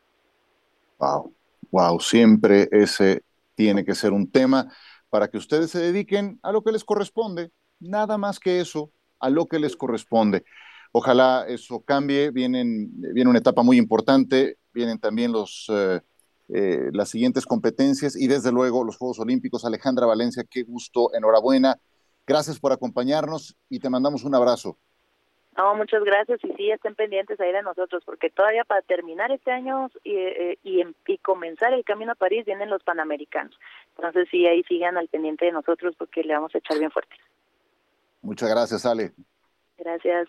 [1.00, 1.34] Wow,
[1.72, 3.24] wow, siempre ese
[3.56, 4.72] tiene que ser un tema
[5.10, 9.30] para que ustedes se dediquen a lo que les corresponde, nada más que eso, a
[9.30, 10.44] lo que les corresponde.
[10.92, 16.02] Ojalá eso cambie, vienen, viene una etapa muy importante, vienen también los, eh,
[16.50, 19.66] eh, las siguientes competencias y desde luego los Juegos Olímpicos.
[19.66, 21.76] Alejandra Valencia, qué gusto, enhorabuena,
[22.26, 24.78] gracias por acompañarnos y te mandamos un abrazo.
[25.58, 29.52] No, muchas gracias y sí, estén pendientes ahí de nosotros, porque todavía para terminar este
[29.52, 33.60] año y, eh, y, y, comenzar el camino a París vienen los Panamericanos.
[33.96, 37.16] Entonces sí, ahí sigan al pendiente de nosotros porque le vamos a echar bien fuerte.
[38.28, 39.14] Muchas gracias, Ale.
[39.78, 40.28] Gracias.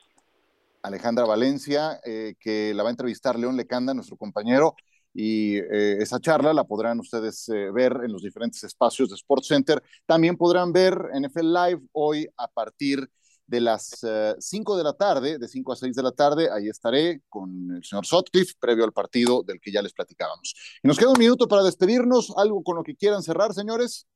[0.82, 4.76] Alejandra Valencia, eh, que la va a entrevistar León Lecanda, nuestro compañero,
[5.12, 9.82] y eh, esa charla la podrán ustedes ver en los diferentes espacios de Sports Center.
[10.06, 13.10] También podrán ver NFL Live hoy a partir
[13.48, 14.06] de las
[14.38, 17.74] 5 eh, de la tarde, de 5 a 6 de la tarde, ahí estaré con
[17.74, 20.54] el señor Sotcliffe, previo al partido del que ya les platicábamos.
[20.84, 24.06] Y nos queda un minuto para despedirnos, algo con lo que quieran cerrar, señores.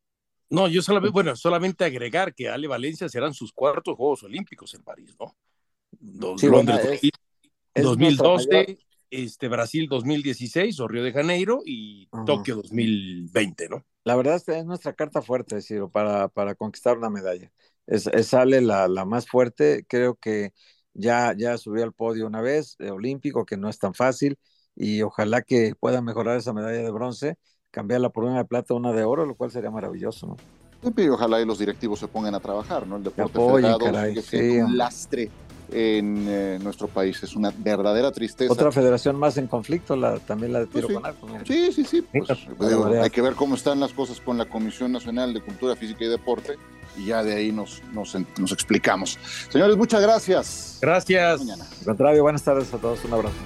[0.53, 4.83] No, yo solamente, bueno, solamente agregar que Ale Valencia serán sus cuartos Juegos Olímpicos en
[4.83, 5.35] París, ¿no?
[6.39, 6.47] sí,
[7.75, 8.79] 2012,
[9.11, 13.85] este, Brasil 2016 o Río de Janeiro y Tokio 2020, ¿no?
[14.05, 17.51] La verdad es nuestra carta fuerte, decir, para, para conquistar una medalla
[17.87, 19.85] es, sale la, la, más fuerte.
[19.89, 20.53] Creo que
[20.95, 24.39] ya, ya subió al podio una vez, de olímpico, que no es tan fácil,
[24.75, 27.37] y ojalá que pueda mejorar esa medalla de bronce,
[27.73, 30.37] cambiarla por una de plata o una de oro, lo cual sería maravilloso, ¿no?
[30.97, 32.97] Y ojalá y los directivos se pongan a trabajar, ¿no?
[32.97, 33.79] El deporte federado
[34.31, 35.31] que un lastre
[35.71, 37.23] en eh, nuestro país.
[37.23, 38.53] Es una verdadera tristeza.
[38.53, 41.29] Otra federación más en conflicto, la, también la de tiro con arco.
[41.45, 42.03] Sí, sí, sí.
[42.03, 42.29] Pues,
[43.01, 46.09] hay que ver cómo están las cosas con la Comisión Nacional de Cultura Física y
[46.09, 46.57] Deporte
[46.97, 49.19] y ya de ahí nos, nos, nos explicamos.
[49.49, 50.79] Señores, muchas gracias.
[50.81, 51.41] Gracias.
[51.41, 53.05] Al contrario, buenas tardes a todos.
[53.05, 53.37] Un abrazo.